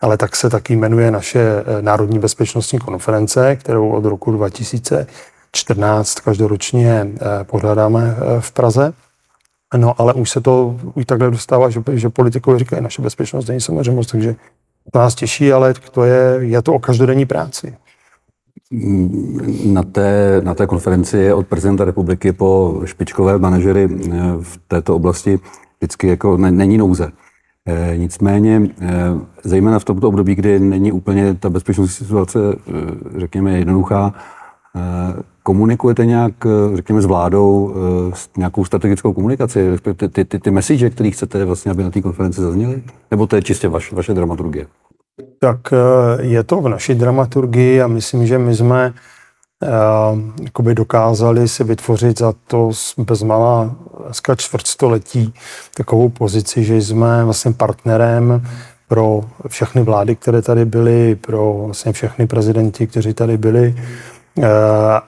ale 0.00 0.16
tak 0.16 0.36
se 0.36 0.50
taky 0.50 0.76
jmenuje 0.76 1.10
naše 1.10 1.40
eh, 1.40 1.82
Národní 1.82 2.18
bezpečnostní 2.18 2.78
konference, 2.78 3.56
kterou 3.56 3.90
od 3.90 4.04
roku 4.04 4.30
2014 5.56 6.20
každoročně 6.20 7.06
eh, 7.06 7.44
pořádáme 7.44 8.16
eh, 8.16 8.40
v 8.40 8.52
Praze. 8.52 8.92
No 9.76 10.00
ale 10.00 10.14
už 10.14 10.30
se 10.30 10.40
to 10.40 10.80
už 10.94 11.06
takhle 11.06 11.30
dostává, 11.30 11.70
že, 11.70 11.82
že 11.92 12.08
politikové 12.08 12.58
říkají, 12.58 12.82
naše 12.82 13.02
bezpečnost 13.02 13.48
není 13.48 13.60
samozřejmost, 13.60 14.10
takže 14.10 14.36
nás 14.94 15.14
těší, 15.14 15.52
ale 15.52 15.74
to 15.74 16.04
je, 16.04 16.38
je 16.38 16.62
to 16.62 16.74
o 16.74 16.78
každodenní 16.78 17.26
práci. 17.26 17.76
Na 19.64 19.82
té, 19.82 20.40
na 20.44 20.54
té 20.54 20.66
konferenci 20.66 21.16
je 21.18 21.34
od 21.34 21.46
prezidenta 21.46 21.84
republiky 21.84 22.32
po 22.32 22.80
špičkové 22.84 23.38
manažery 23.38 23.88
eh, 23.90 24.08
v 24.40 24.58
této 24.68 24.96
oblasti 24.96 25.38
vždycky 25.78 26.08
jako 26.08 26.36
ne, 26.36 26.50
není 26.50 26.78
nouze. 26.78 27.12
E, 27.66 27.96
nicméně, 27.96 28.70
e, 28.80 28.90
zejména 29.44 29.78
v 29.78 29.84
tomto 29.84 30.08
období, 30.08 30.34
kdy 30.34 30.60
není 30.60 30.92
úplně 30.92 31.34
ta 31.34 31.50
bezpečnostní 31.50 32.06
situace, 32.06 32.38
e, 32.38 33.20
řekněme, 33.20 33.58
jednoduchá, 33.58 34.14
komunikujete 35.42 36.06
nějak, 36.06 36.32
řekněme, 36.74 37.02
s 37.02 37.04
vládou, 37.04 37.74
e, 38.12 38.16
s 38.16 38.28
nějakou 38.36 38.64
strategickou 38.64 39.12
komunikaci, 39.12 39.76
ty, 39.82 40.08
ty, 40.08 40.24
ty, 40.24 40.38
ty 40.38 40.50
message, 40.50 40.90
které 40.90 41.10
chcete 41.10 41.44
vlastně, 41.44 41.70
aby 41.70 41.82
na 41.82 41.90
té 41.90 42.02
konferenci 42.02 42.40
zazněly? 42.40 42.82
Nebo 43.10 43.26
to 43.26 43.36
je 43.36 43.42
čistě 43.42 43.68
vaš, 43.68 43.92
vaše 43.92 44.14
dramaturgie? 44.14 44.66
Tak 45.38 45.58
eh, 45.72 46.22
je 46.22 46.42
to 46.42 46.60
v 46.60 46.68
naší 46.68 46.94
dramaturgii 46.94 47.82
a 47.82 47.86
myslím, 47.86 48.26
že 48.26 48.38
my 48.38 48.56
jsme 48.56 48.94
jakoby 50.42 50.74
dokázali 50.74 51.48
si 51.48 51.64
vytvořit 51.64 52.18
za 52.18 52.34
to 52.46 52.70
bezmalá 52.98 53.74
dneska 54.04 54.34
čtvrtstoletí 54.34 55.34
takovou 55.74 56.08
pozici, 56.08 56.64
že 56.64 56.76
jsme 56.76 57.24
vlastně 57.24 57.52
partnerem 57.52 58.46
pro 58.88 59.20
všechny 59.48 59.82
vlády, 59.82 60.16
které 60.16 60.42
tady 60.42 60.64
byly, 60.64 61.14
pro 61.14 61.62
vlastně 61.64 61.92
všechny 61.92 62.26
prezidenti, 62.26 62.86
kteří 62.86 63.14
tady 63.14 63.38
byli 63.38 63.74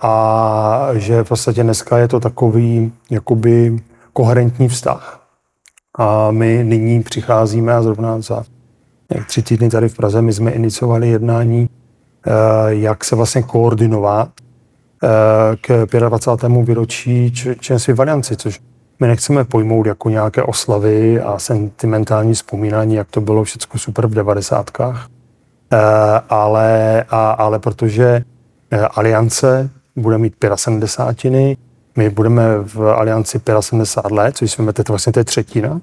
a 0.03 0.89
že 0.93 1.25
v 1.25 1.29
podstatě 1.29 1.63
dneska 1.63 1.99
je 1.99 2.09
to 2.09 2.21
takový 2.21 2.93
jakoby 3.11 3.79
koherentní 4.13 4.69
vztah. 4.69 5.21
A 5.99 6.31
my 6.31 6.65
nyní 6.65 7.03
přicházíme 7.03 7.75
a 7.75 7.83
zrovna 7.83 8.21
za 8.21 8.45
tři 9.27 9.43
týdny 9.43 9.71
tady 9.71 9.89
v 9.89 9.97
Praze 9.97 10.23
my 10.23 10.33
jsme 10.33 10.51
iniciovali 10.51 11.09
jednání, 11.09 11.69
jak 12.69 13.05
se 13.05 13.17
vlastně 13.17 13.43
koordinovat 13.43 14.29
k 15.61 15.87
25. 15.99 16.53
výročí 16.67 17.33
členství 17.61 17.95
v 17.95 18.01
Alianci, 18.01 18.37
což 18.37 18.61
my 19.01 19.09
nechceme 19.09 19.45
pojmout 19.45 19.87
jako 19.87 20.11
nějaké 20.11 20.43
oslavy 20.43 21.21
a 21.21 21.39
sentimentální 21.39 22.35
vzpomínání, 22.35 22.95
jak 22.95 23.11
to 23.11 23.21
bylo 23.21 23.45
všechno 23.45 23.81
super 23.81 24.07
v 24.07 24.15
devadesátkách, 24.15 25.09
eh, 25.73 25.79
ale, 26.29 27.05
a, 27.11 27.31
ale 27.31 27.59
protože 27.59 28.05
eh, 28.05 28.25
Aliance 28.91 29.71
bude 29.97 30.19
mít 30.19 30.35
75. 30.55 31.59
My 31.97 32.11
budeme 32.11 32.59
v 32.59 32.81
Alianci 32.81 33.41
75 33.61 34.17
let, 34.17 34.37
což 34.37 34.53
jsme 34.53 34.73
teď 34.73 34.89
vlastně 34.89 35.13
to 35.13 35.21
je 35.21 35.25
třetina 35.25 35.81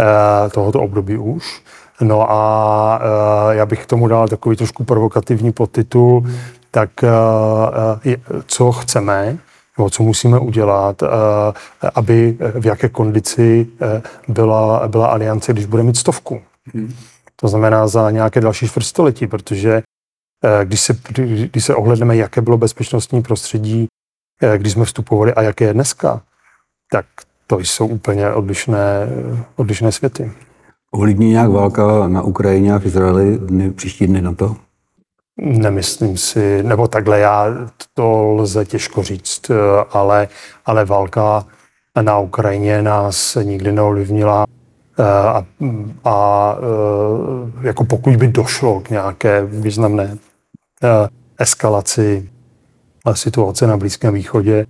eh, 0.00 0.50
tohoto 0.50 0.80
období 0.80 1.18
už. 1.18 1.62
No 2.00 2.32
a 2.32 3.00
já 3.50 3.66
bych 3.66 3.82
k 3.82 3.86
tomu 3.86 4.08
dal 4.08 4.28
takový 4.28 4.56
trošku 4.56 4.84
provokativní 4.84 5.52
podtitul, 5.52 6.26
tak 6.70 6.90
co 8.46 8.72
chceme, 8.72 9.38
nebo 9.78 9.90
co 9.90 10.02
musíme 10.02 10.38
udělat, 10.38 11.02
eh, 11.02 11.06
aby 11.94 12.36
v 12.60 12.66
jaké 12.66 12.88
kondici 12.88 13.66
eh, 13.80 14.02
byla, 14.28 14.88
byla 14.88 15.06
aliance, 15.06 15.52
když 15.52 15.66
bude 15.66 15.82
mít 15.82 15.96
stovku. 15.96 16.40
Hmm. 16.74 16.94
To 17.36 17.48
znamená 17.48 17.88
za 17.88 18.10
nějaké 18.10 18.40
další 18.40 18.68
čtvrtstoletí, 18.68 19.26
protože 19.26 19.72
eh, 19.76 19.82
když 20.64 20.80
se, 20.80 20.96
když 21.50 21.64
se 21.64 21.74
ohledneme, 21.74 22.16
jaké 22.16 22.40
bylo 22.40 22.58
bezpečnostní 22.58 23.22
prostředí, 23.22 23.86
když 24.56 24.72
jsme 24.72 24.84
vstupovali 24.84 25.34
a 25.34 25.42
jaké 25.42 25.64
je 25.64 25.74
dneska, 25.74 26.22
tak 26.92 27.06
to 27.46 27.58
jsou 27.58 27.86
úplně 27.86 28.32
odlišné, 28.32 29.08
odlišné 29.56 29.92
světy. 29.92 30.32
Ovlivní 30.90 31.30
nějak 31.30 31.50
válka 31.50 32.08
na 32.08 32.22
Ukrajině 32.22 32.74
a 32.74 32.78
v 32.78 32.86
Izraeli 32.86 33.38
dny, 33.38 33.70
příští 33.70 34.06
dny 34.06 34.22
na 34.22 34.32
to? 34.32 34.56
Nemyslím 35.40 36.16
si, 36.16 36.62
nebo 36.62 36.88
takhle 36.88 37.20
já, 37.20 37.46
to 37.94 38.22
lze 38.22 38.64
těžko 38.64 39.02
říct, 39.02 39.50
ale, 39.90 40.28
ale 40.66 40.84
válka 40.84 41.46
na 42.02 42.18
Ukrajině 42.18 42.82
nás 42.82 43.38
nikdy 43.42 43.72
neovlivnila 43.72 44.46
eh, 44.98 45.02
a, 45.04 45.46
a 46.04 46.56
eh, 46.58 47.66
jako 47.66 47.84
pokud 47.84 48.16
by 48.16 48.28
došlo 48.28 48.80
k 48.80 48.90
nějaké 48.90 49.44
významné 49.44 50.10
eh, 50.12 50.27
eskalaci 51.38 52.28
situace 53.12 53.66
na 53.66 53.76
Blízkém 53.76 54.14
východě, 54.14 54.66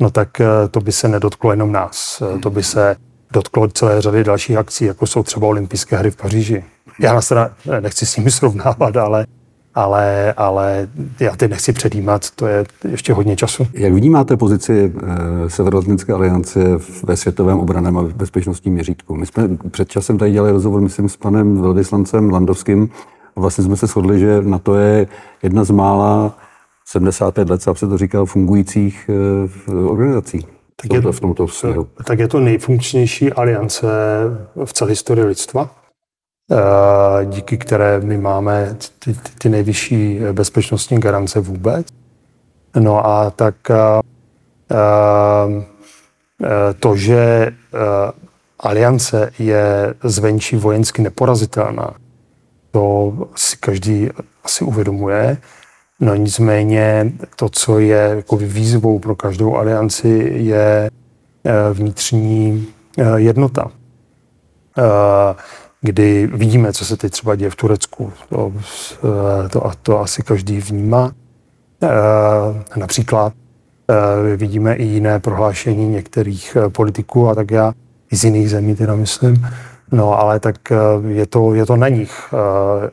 no 0.00 0.10
tak 0.10 0.40
to 0.70 0.80
by 0.80 0.92
se 0.92 1.08
nedotklo 1.08 1.50
jenom 1.50 1.72
nás. 1.72 2.22
To 2.42 2.50
by 2.50 2.62
se 2.62 2.96
dotklo 3.32 3.68
celé 3.68 4.02
řady 4.02 4.24
dalších 4.24 4.56
akcí, 4.56 4.84
jako 4.84 5.06
jsou 5.06 5.22
třeba 5.22 5.46
olympijské 5.46 5.96
hry 5.96 6.10
v 6.10 6.16
Paříži. 6.16 6.64
Já 7.00 7.14
nás 7.14 7.28
teda 7.28 7.50
nechci 7.80 8.06
s 8.06 8.16
nimi 8.16 8.30
srovnávat, 8.40 8.96
ale 8.96 9.26
ale, 9.74 10.34
ale 10.36 10.88
já 11.20 11.36
teď 11.36 11.50
nechci 11.50 11.72
předjímat, 11.72 12.30
to 12.30 12.46
je 12.46 12.64
ještě 12.88 13.12
hodně 13.12 13.36
času. 13.36 13.66
Jak 13.72 13.92
vnímáte 13.92 14.36
pozici 14.36 14.92
eh, 14.96 15.50
Severoatlantické 15.50 16.12
aliance 16.12 16.60
ve 17.04 17.16
světovém 17.16 17.58
obraném 17.58 17.98
a 17.98 18.02
bezpečnostním 18.02 18.74
měřítku? 18.74 19.16
My 19.16 19.26
jsme 19.26 19.48
před 19.70 19.88
časem 19.88 20.18
tady 20.18 20.32
dělali 20.32 20.52
rozhovor, 20.52 20.80
myslím, 20.80 21.08
s 21.08 21.16
panem 21.16 21.60
velvyslancem 21.60 22.30
Landovským 22.30 22.88
vlastně 23.36 23.64
jsme 23.64 23.76
se 23.76 23.86
shodli, 23.86 24.18
že 24.18 24.42
na 24.42 24.58
to 24.58 24.74
je 24.74 25.06
jedna 25.42 25.64
z 25.64 25.70
mála 25.70 26.38
75 26.86 27.50
let, 27.50 27.62
co 27.62 27.74
se 27.74 27.88
to 27.88 27.98
říkal, 27.98 28.26
fungujících 28.26 29.10
eh, 29.68 29.74
organizací. 29.74 30.46
Tak 30.82 30.92
je, 30.92 31.12
v 31.12 31.20
tomto 31.20 31.48
směru. 31.48 31.88
tak 32.04 32.18
je 32.18 32.28
to 32.28 32.40
nejfunkčnější 32.40 33.32
aliance 33.32 33.86
v 34.64 34.72
celé 34.72 34.90
historii 34.90 35.26
lidstva 35.26 35.70
díky 37.24 37.56
které 37.56 38.00
my 38.00 38.18
máme 38.18 38.76
ty, 39.04 39.16
ty 39.38 39.48
nejvyšší 39.48 40.20
bezpečnostní 40.32 41.00
garance 41.00 41.40
vůbec. 41.40 41.86
No 42.78 43.06
a 43.06 43.30
tak 43.30 43.54
to, 46.80 46.96
že 46.96 47.52
aliance 48.58 49.32
je 49.38 49.94
zvenčí 50.04 50.56
vojensky 50.56 51.02
neporazitelná, 51.02 51.94
to 52.74 53.12
si 53.36 53.56
každý 53.56 54.08
asi 54.44 54.64
uvědomuje. 54.64 55.36
No 56.00 56.14
nicméně 56.14 57.12
to, 57.36 57.48
co 57.48 57.78
je 57.78 58.12
jako 58.16 58.36
výzvou 58.36 58.98
pro 58.98 59.16
každou 59.16 59.56
alianci, 59.56 60.32
je 60.36 60.90
vnitřní 61.72 62.66
jednota 63.16 63.70
kdy 65.84 66.26
vidíme, 66.26 66.72
co 66.72 66.84
se 66.84 66.96
teď 66.96 67.12
třeba 67.12 67.36
děje 67.36 67.50
v 67.50 67.56
Turecku. 67.56 68.12
To, 68.28 68.52
eh, 69.44 69.48
to, 69.48 69.72
to 69.82 70.00
asi 70.00 70.22
každý 70.22 70.60
vnímá. 70.60 71.12
Eh, 71.82 71.88
například 72.76 73.32
eh, 73.90 74.36
vidíme 74.36 74.74
i 74.74 74.84
jiné 74.84 75.20
prohlášení 75.20 75.88
některých 75.88 76.56
politiků 76.68 77.28
a 77.28 77.34
tak 77.34 77.50
já 77.50 77.72
i 78.12 78.16
z 78.16 78.24
jiných 78.24 78.50
zemí 78.50 78.74
teda 78.74 78.94
myslím. 78.94 79.46
No 79.92 80.18
ale 80.18 80.40
tak 80.40 80.56
je 81.08 81.26
to, 81.26 81.54
je 81.54 81.66
to 81.66 81.76
na 81.76 81.88
nich. 81.88 82.34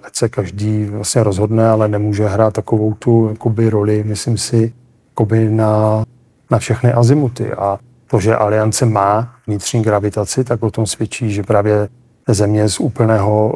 Ať 0.04 0.16
se 0.16 0.30
každý 0.30 0.86
vlastně 0.86 1.24
rozhodne, 1.24 1.70
ale 1.70 1.88
nemůže 1.88 2.28
hrát 2.28 2.54
takovou 2.54 2.94
tu 2.94 3.30
jakoby, 3.30 3.70
roli, 3.70 4.04
myslím 4.04 4.38
si, 4.38 4.74
jakoby 5.10 5.50
na, 5.50 6.04
na 6.52 6.60
všechny 6.60 6.94
azimuty. 6.94 7.54
A 7.54 7.80
to, 8.08 8.20
že 8.20 8.36
Aliance 8.36 8.86
má 8.86 9.34
vnitřní 9.48 9.82
gravitaci, 9.82 10.44
tak 10.44 10.64
o 10.64 10.72
tom 10.72 10.86
svědčí, 10.86 11.32
že 11.32 11.44
právě 11.44 11.90
země 12.28 12.70
z 12.70 12.80
úplného 12.80 13.56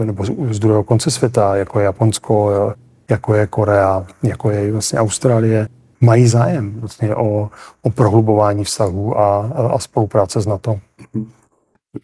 eh, 0.00 0.04
nebo 0.04 0.24
z 0.50 0.58
druhého 0.58 0.82
konce 0.82 1.10
světa, 1.10 1.56
jako 1.56 1.78
je 1.78 1.84
Japonsko, 1.84 2.50
eh, 2.70 2.74
jako 3.10 3.34
je 3.34 3.46
Korea, 3.46 4.06
jako 4.22 4.50
je 4.50 4.72
vlastně 4.72 4.98
Austrálie, 4.98 5.68
mají 6.00 6.28
zájem 6.28 6.80
vlastně 6.80 7.14
o, 7.16 7.50
o 7.82 7.90
prohlubování 7.90 8.64
vztahů 8.64 9.18
a, 9.18 9.38
a 9.74 9.78
spolupráce 9.78 10.40
s 10.40 10.46
NATO. 10.46 10.78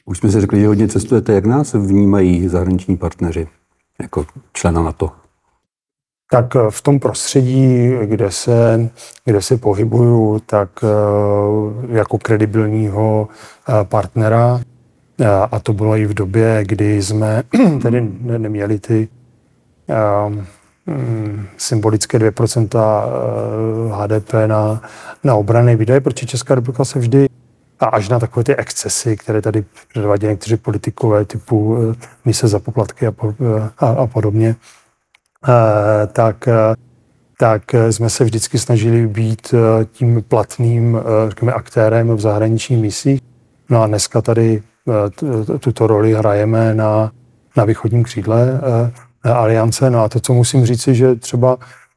Už 0.05 0.19
jsme 0.19 0.31
si 0.31 0.41
řekli, 0.41 0.61
že 0.61 0.67
hodně 0.67 0.89
cestujete. 0.89 1.33
Jak 1.33 1.47
nás 1.47 1.75
vnímají 1.75 2.49
zahraniční 2.49 2.97
partneři 2.97 3.49
jako 4.03 4.27
člena 4.53 4.83
NATO? 4.83 5.11
Tak 6.31 6.57
eh, 6.57 6.71
v 6.71 6.83
tom 6.83 7.01
prostředí, 7.01 7.91
kde 8.05 8.31
se, 8.31 8.91
kde 9.25 9.43
se 9.43 9.57
pohybuju, 9.57 10.41
tak 10.47 10.71
jako 11.89 12.19
kredibilního 12.19 13.29
partnera, 13.83 14.61
a 15.51 15.61
to 15.61 15.73
bylo 15.73 15.97
i 15.97 16.07
v 16.07 16.15
době, 16.15 16.65
kdy 16.67 17.03
jsme 17.03 17.43
tedy 17.83 18.09
neměli 18.21 18.79
ty 18.79 19.09
um, 20.27 20.47
symbolické 21.57 22.19
2% 22.19 22.69
HDP 23.93 24.35
eh, 24.35 24.49
na, 24.49 24.83
na 25.25 25.35
obrané 25.35 25.77
výdaje, 25.77 26.01
protože 26.01 26.27
Česká 26.27 26.55
republika 26.55 26.85
se 26.85 26.99
vždy 26.99 27.27
a 27.81 27.87
až 27.87 28.09
na 28.09 28.19
takové 28.19 28.45
ty 28.45 28.57
excesy, 28.57 29.17
které 29.17 29.43
tady 29.43 29.65
předvádějí 29.89 30.31
někteří 30.31 30.57
politikové 30.57 31.25
typu 31.25 31.75
uh, 31.75 31.95
mise 32.25 32.49
za 32.49 32.59
poplatky 32.59 33.07
a, 33.07 33.13
po, 33.13 33.35
eh, 33.41 33.71
a, 33.79 33.87
a 33.87 34.07
podobně, 34.07 34.57
uh, 35.49 35.55
tak, 36.13 36.49
tak 37.39 37.63
jsme 37.91 38.11
se 38.11 38.25
vždycky 38.25 38.59
snažili 38.59 39.07
být 39.07 39.55
tím 39.93 40.25
platným 40.29 40.99
řekněme, 41.29 41.53
aktérem 41.53 42.09
v 42.09 42.21
zahraničních 42.21 42.81
misích. 42.83 43.21
No 43.71 43.83
a 43.83 43.87
dneska 43.87 44.23
tady 44.23 44.63
tuto 45.61 45.87
roli 45.87 46.15
hrajeme 46.15 46.75
na, 46.75 47.11
na 47.57 47.65
východním 47.65 48.03
křídle 48.03 48.61
eh, 49.25 49.31
aliance. 49.31 49.91
No 49.91 50.03
a 50.03 50.09
to, 50.09 50.21
co 50.21 50.35
musím 50.35 50.67
říci, 50.67 50.95
že 50.95 51.15
třeba 51.15 51.57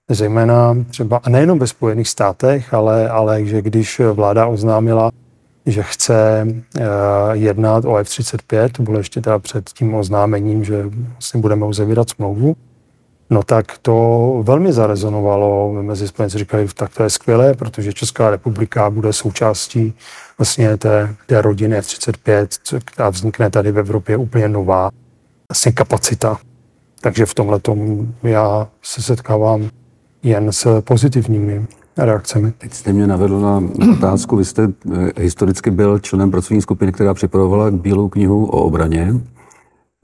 zejména 0.09 0.75
třeba, 0.89 1.19
a 1.23 1.29
nejenom 1.29 1.59
ve 1.59 1.67
Spojených 1.67 2.09
státech, 2.09 2.73
ale, 2.73 3.09
ale 3.09 3.45
že 3.45 3.61
když 3.61 4.01
vláda 4.13 4.45
oznámila, 4.45 5.11
že 5.65 5.83
chce 5.83 6.47
uh, 6.47 6.83
jednat 7.31 7.85
o 7.85 7.97
F-35, 7.97 8.69
to 8.69 8.83
bylo 8.83 8.97
ještě 8.97 9.21
teda 9.21 9.39
před 9.39 9.69
tím 9.69 9.95
oznámením, 9.95 10.63
že 10.63 10.83
vlastně 11.11 11.41
budeme 11.41 11.65
uzavírat 11.65 12.09
smlouvu, 12.09 12.55
no 13.29 13.43
tak 13.43 13.77
to 13.81 14.41
velmi 14.43 14.73
zarezonovalo 14.73 15.73
mezi 15.73 16.07
spojenci. 16.07 16.37
Říkali, 16.37 16.67
tak 16.73 16.93
to 16.93 17.03
je 17.03 17.09
skvělé, 17.09 17.53
protože 17.53 17.93
Česká 17.93 18.29
republika 18.29 18.89
bude 18.89 19.13
součástí 19.13 19.93
vlastně 20.37 20.77
té, 20.77 21.15
té 21.25 21.41
rodiny 21.41 21.77
F-35, 21.77 22.47
která 22.85 23.09
vznikne 23.09 23.49
tady 23.49 23.71
v 23.71 23.77
Evropě 23.77 24.17
úplně 24.17 24.47
nová 24.47 24.89
vlastně 25.49 25.71
kapacita. 25.71 26.37
Takže 27.01 27.25
v 27.25 27.33
tomhle 27.33 27.59
já 28.23 28.67
se 28.81 29.01
setkávám 29.01 29.69
jen 30.23 30.51
s 30.51 30.81
pozitivními 30.81 31.65
reakcemi. 31.97 32.53
Teď 32.57 32.73
jste 32.73 32.93
mě 32.93 33.07
navedl 33.07 33.39
na 33.39 33.63
otázku. 33.91 34.35
Vy 34.35 34.45
jste 34.45 34.63
eh, 34.93 35.21
historicky 35.21 35.71
byl 35.71 35.99
členem 35.99 36.31
pracovní 36.31 36.61
skupiny, 36.61 36.91
která 36.91 37.13
připravovala 37.13 37.71
Bílou 37.71 38.09
knihu 38.09 38.45
o 38.45 38.63
obraně. 38.63 39.13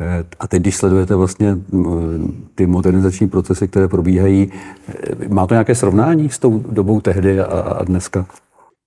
Eh, 0.01 0.23
a 0.39 0.47
teď, 0.47 0.61
když 0.61 0.75
sledujete 0.75 1.15
vlastně 1.15 1.55
mm, 1.71 2.47
ty 2.55 2.65
modernizační 2.65 3.29
procesy, 3.29 3.67
které 3.67 3.87
probíhají, 3.87 4.51
eh, 4.87 5.29
má 5.29 5.47
to 5.47 5.53
nějaké 5.53 5.75
srovnání 5.75 6.29
s 6.29 6.39
tou 6.39 6.63
dobou 6.69 7.01
tehdy 7.01 7.39
a, 7.39 7.45
a 7.45 7.83
dneska? 7.83 8.25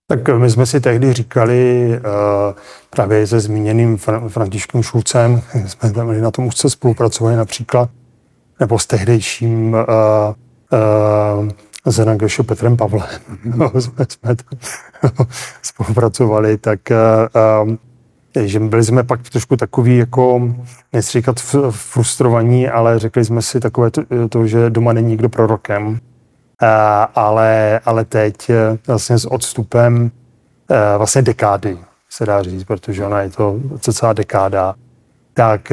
Tak 0.07 0.29
my 0.39 0.51
jsme 0.51 0.67
si 0.67 0.81
tehdy 0.81 1.13
říkali 1.13 1.89
uh, 1.89 2.55
právě 2.91 3.27
se 3.27 3.41
zmíněným 3.41 3.97
Františkem 4.29 4.83
Šulcem, 4.83 5.43
jsme 5.67 5.93
tam 5.93 6.21
na 6.21 6.31
tom 6.31 6.47
úzce 6.47 6.71
spolupracovali 6.71 7.37
například, 7.37 7.91
nebo 8.61 8.79
s 8.79 8.87
tehdejším 8.87 9.73
uh, 9.73 9.79
uh, 11.43 11.49
Zenagešo 11.87 12.45
Petrem 12.45 12.77
Pavlem. 12.77 13.09
jsme, 13.81 14.07
jsme 14.09 14.37
tam 14.37 14.59
spolupracovali, 15.63 16.59
tak 16.59 16.81
uh, 17.67 17.75
že 18.45 18.61
byli 18.61 18.85
jsme 18.85 19.03
pak 19.03 19.29
trošku 19.31 19.57
takový, 19.57 19.97
jako, 19.97 20.55
nechci 20.93 21.13
říkat 21.13 21.41
frustrovaní, 21.71 22.69
ale 22.69 22.99
řekli 22.99 23.25
jsme 23.25 23.43
si 23.43 23.61
takové 23.61 23.91
to, 23.91 24.03
to 24.29 24.47
že 24.47 24.71
doma 24.71 24.93
není 24.93 25.09
nikdo 25.09 25.29
prorokem. 25.29 25.99
A, 26.63 27.03
ale, 27.03 27.81
ale 27.85 28.05
teď 28.05 28.51
vlastně 28.87 29.19
s 29.19 29.25
odstupem 29.25 30.11
vlastně 30.99 31.23
dekády, 31.23 31.79
se 32.11 32.27
dá 32.27 32.43
říct, 32.43 32.65
protože 32.65 33.07
ona 33.07 33.21
je 33.21 33.31
to 33.31 33.61
celá 33.93 34.13
dekáda, 34.13 34.75
tak 35.35 35.73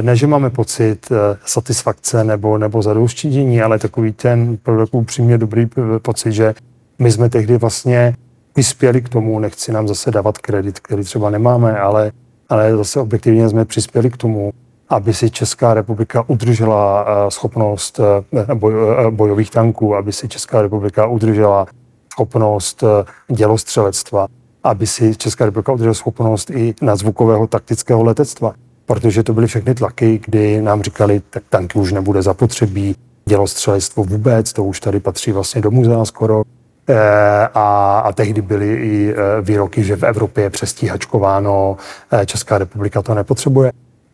ne, 0.00 0.16
že 0.16 0.26
máme 0.26 0.50
pocit 0.50 1.12
satisfakce 1.44 2.24
nebo, 2.24 2.58
nebo 2.58 2.82
zadouštění, 2.82 3.62
ale 3.62 3.78
takový 3.78 4.12
ten 4.12 4.56
pro 4.62 4.86
upřímně 4.90 5.38
dobrý 5.38 5.68
pocit, 6.02 6.32
že 6.32 6.54
my 6.98 7.12
jsme 7.12 7.28
tehdy 7.28 7.58
vlastně 7.58 8.14
přispěli 8.52 9.02
k 9.02 9.08
tomu, 9.08 9.38
nechci 9.38 9.72
nám 9.72 9.88
zase 9.88 10.10
dávat 10.10 10.38
kredit, 10.38 10.80
který 10.80 11.04
třeba 11.04 11.30
nemáme, 11.30 11.78
ale, 11.78 12.12
ale 12.48 12.76
zase 12.76 13.00
objektivně 13.00 13.48
jsme 13.48 13.64
přispěli 13.64 14.10
k 14.10 14.16
tomu, 14.16 14.52
aby 14.88 15.14
si 15.14 15.30
Česká 15.30 15.74
republika 15.74 16.24
udržela 16.26 17.06
eh, 17.06 17.30
schopnost 17.30 18.00
eh, 18.00 18.38
eh, 18.40 19.10
bojových 19.10 19.50
tanků, 19.50 19.96
aby 19.96 20.12
si 20.12 20.28
Česká 20.28 20.62
republika 20.62 21.06
udržela 21.06 21.66
schopnost 22.12 22.84
dělostřelectva, 23.28 24.26
aby 24.62 24.86
si 24.86 25.16
Česká 25.16 25.44
republika 25.44 25.72
udržela 25.72 25.94
schopnost 25.94 26.50
i 26.50 26.74
nadzvukového 26.82 27.46
taktického 27.46 28.02
letectva. 28.02 28.54
Protože 28.92 29.22
to 29.22 29.32
byly 29.32 29.46
všechny 29.46 29.74
tlaky, 29.74 30.20
kdy 30.26 30.62
nám 30.62 30.82
říkali, 30.82 31.22
tak 31.30 31.42
tanky 31.48 31.78
už 31.78 31.92
nebude 31.92 32.22
zapotřebí, 32.22 32.94
dělostřelectvo 33.28 34.04
vůbec, 34.04 34.52
to 34.52 34.64
už 34.64 34.80
tady 34.80 35.00
patří 35.00 35.32
vlastně 35.32 35.60
do 35.60 35.70
muzea 35.70 36.04
skoro. 36.04 36.42
Eh, 36.88 37.48
a, 37.54 37.98
a 37.98 38.12
tehdy 38.12 38.42
byly 38.42 38.74
i 38.74 39.10
eh, 39.10 39.14
výroky, 39.42 39.84
že 39.84 39.96
v 39.96 40.02
Evropě 40.02 40.44
je 40.44 40.50
přestíhačkováno, 40.50 41.76
eh, 42.12 42.26
Česká 42.26 42.58
republika 42.58 43.02
to 43.02 43.14
nepotřebuje. 43.14 43.72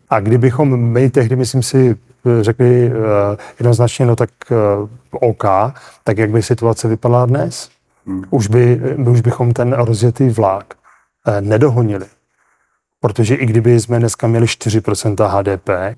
A 0.09 0.19
kdybychom 0.19 0.79
my 0.79 1.09
tehdy, 1.09 1.35
myslím 1.35 1.63
si, 1.63 1.95
řekli 2.41 2.91
jednoznačně, 3.59 4.05
no 4.05 4.15
tak 4.15 4.29
OK, 5.11 5.43
tak 6.03 6.17
jak 6.17 6.29
by 6.29 6.43
situace 6.43 6.87
vypadala 6.87 7.25
dnes? 7.25 7.69
Hmm. 8.05 8.23
Už, 8.29 8.47
by, 8.47 8.81
už 9.11 9.21
bychom 9.21 9.53
ten 9.53 9.73
rozjetý 9.73 10.29
vlák 10.29 10.73
nedohonili. 11.39 12.05
Protože 12.99 13.35
i 13.35 13.45
kdyby 13.45 13.79
jsme 13.79 13.99
dneska 13.99 14.27
měli 14.27 14.45
4% 14.45 15.27
HDP, 15.27 15.97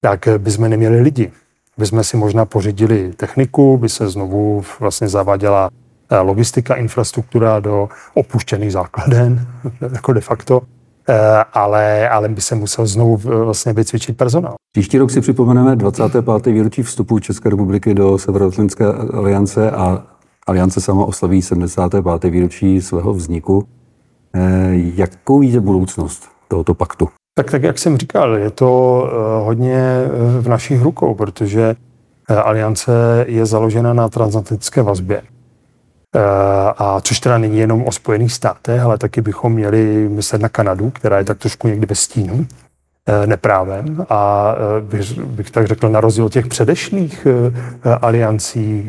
tak 0.00 0.28
bychom 0.38 0.70
neměli 0.70 1.00
lidi. 1.00 1.32
By 1.78 1.86
jsme 1.86 2.04
si 2.04 2.16
možná 2.16 2.44
pořídili 2.44 3.12
techniku, 3.16 3.76
by 3.76 3.88
se 3.88 4.08
znovu 4.08 4.64
vlastně 4.80 5.08
zaváděla 5.08 5.70
Eh, 6.10 6.20
logistika, 6.20 6.74
infrastruktura 6.74 7.60
do 7.60 7.88
opuštěných 8.14 8.72
základen, 8.72 9.46
jako 9.92 10.12
de 10.12 10.20
facto, 10.20 10.62
eh, 11.08 11.44
ale, 11.52 12.08
ale 12.08 12.28
by 12.28 12.40
se 12.40 12.54
musel 12.54 12.86
znovu 12.86 13.20
eh, 13.24 13.44
vlastně 13.44 13.72
vycvičit 13.72 14.16
personál. 14.16 14.54
Příští 14.72 14.98
rok 14.98 15.10
si 15.10 15.20
připomeneme 15.20 15.76
25. 15.76 16.46
výročí 16.46 16.82
vstupu 16.82 17.18
České 17.18 17.50
republiky 17.50 17.94
do 17.94 18.18
Severoatlantské 18.18 18.84
aliance 19.12 19.70
a 19.70 20.02
aliance 20.46 20.80
sama 20.80 21.04
oslaví 21.04 21.42
75. 21.42 22.30
výročí 22.30 22.80
svého 22.80 23.14
vzniku. 23.14 23.68
Jakou 24.70 25.38
vidíte 25.38 25.60
budoucnost 25.60 26.28
tohoto 26.48 26.74
paktu? 26.74 27.08
Tak, 27.38 27.50
tak 27.50 27.62
jak 27.62 27.78
jsem 27.78 27.98
říkal, 27.98 28.36
je 28.36 28.50
to 28.50 28.66
hodně 29.44 30.04
v 30.40 30.48
našich 30.48 30.82
rukou, 30.82 31.14
protože 31.14 31.76
aliance 32.28 32.92
je 33.28 33.46
založena 33.46 33.92
na 33.92 34.08
transatlantické 34.08 34.82
vazbě. 34.82 35.22
Eh, 36.16 36.72
a 36.78 37.00
což 37.00 37.20
teda 37.20 37.38
není 37.38 37.58
jenom 37.58 37.84
o 37.84 37.92
Spojených 37.92 38.32
státech, 38.32 38.82
ale 38.82 38.98
taky 38.98 39.20
bychom 39.20 39.52
měli 39.52 40.08
myslet 40.08 40.42
na 40.42 40.48
Kanadu, 40.48 40.90
která 40.90 41.18
je 41.18 41.24
tak 41.24 41.38
trošku 41.38 41.68
někdy 41.68 41.86
bez 41.86 42.00
stínu 42.00 42.46
eh, 43.06 43.26
neprávem 43.26 44.06
a 44.08 44.54
eh, 44.54 44.80
bych, 44.80 45.18
bych 45.18 45.50
tak 45.50 45.66
řekl, 45.66 45.88
na 45.88 46.00
rozdíl 46.00 46.28
těch 46.28 46.46
předešlých 46.46 47.26
aliancí, 48.02 48.88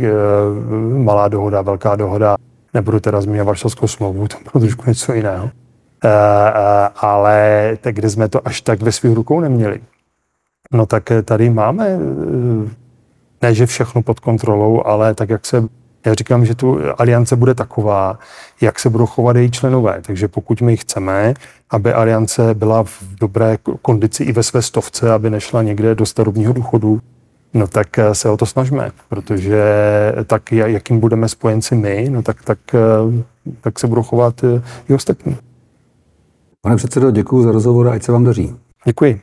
malá 0.97 1.27
dohoda, 1.27 1.61
velká 1.61 1.95
dohoda, 1.95 2.35
nebudu 2.73 2.99
teda 2.99 3.21
zmínit 3.21 3.43
Varšavskou 3.43 3.87
smlouvu, 3.87 4.27
to 4.27 4.37
bylo 4.51 4.61
trošku 4.61 4.83
něco 4.87 5.13
jiného, 5.13 5.49
ale 6.95 7.71
tak, 7.81 7.95
kde 7.95 8.09
jsme 8.09 8.29
to 8.29 8.47
až 8.47 8.61
tak 8.61 8.81
ve 8.81 8.91
svých 8.91 9.13
rukou 9.13 9.39
neměli. 9.39 9.79
No 10.73 10.85
tak 10.85 11.09
tady 11.25 11.49
máme, 11.49 11.99
ne 13.41 13.53
že 13.53 13.65
všechno 13.65 14.01
pod 14.01 14.19
kontrolou, 14.19 14.83
ale 14.85 15.13
tak, 15.13 15.29
jak 15.29 15.45
se 15.45 15.63
já 16.05 16.13
říkám, 16.13 16.45
že 16.45 16.55
tu 16.55 16.79
aliance 16.97 17.35
bude 17.35 17.53
taková, 17.53 18.19
jak 18.61 18.79
se 18.79 18.89
budou 18.89 19.05
chovat 19.05 19.35
její 19.35 19.51
členové. 19.51 20.01
Takže 20.01 20.27
pokud 20.27 20.61
my 20.61 20.77
chceme, 20.77 21.33
aby 21.69 21.93
aliance 21.93 22.53
byla 22.53 22.83
v 22.83 23.03
dobré 23.19 23.57
kondici 23.81 24.23
i 24.23 24.31
ve 24.31 24.43
své 24.43 24.61
stovce, 24.61 25.11
aby 25.11 25.29
nešla 25.29 25.63
někde 25.63 25.95
do 25.95 26.05
starobního 26.05 26.53
důchodu, 26.53 27.01
no 27.53 27.67
tak 27.67 27.87
se 28.13 28.29
o 28.29 28.37
to 28.37 28.45
snažíme, 28.45 28.91
protože 29.09 29.63
tak, 30.25 30.51
jakým 30.51 30.99
budeme 30.99 31.29
spojenci 31.29 31.75
my, 31.75 32.07
no 32.09 32.21
tak, 32.21 32.43
tak, 32.43 32.59
tak 33.61 33.79
se 33.79 33.87
budou 33.87 34.03
chovat 34.03 34.41
i 34.89 34.93
ostatní. 34.93 35.37
Pane 36.67 36.77
předsedo, 36.77 37.11
děkuji 37.11 37.43
za 37.43 37.51
rozhovor 37.51 37.87
a 37.87 37.91
ať 37.91 38.03
se 38.03 38.11
vám 38.11 38.23
daří. 38.23 38.55
Děkuji. 38.85 39.21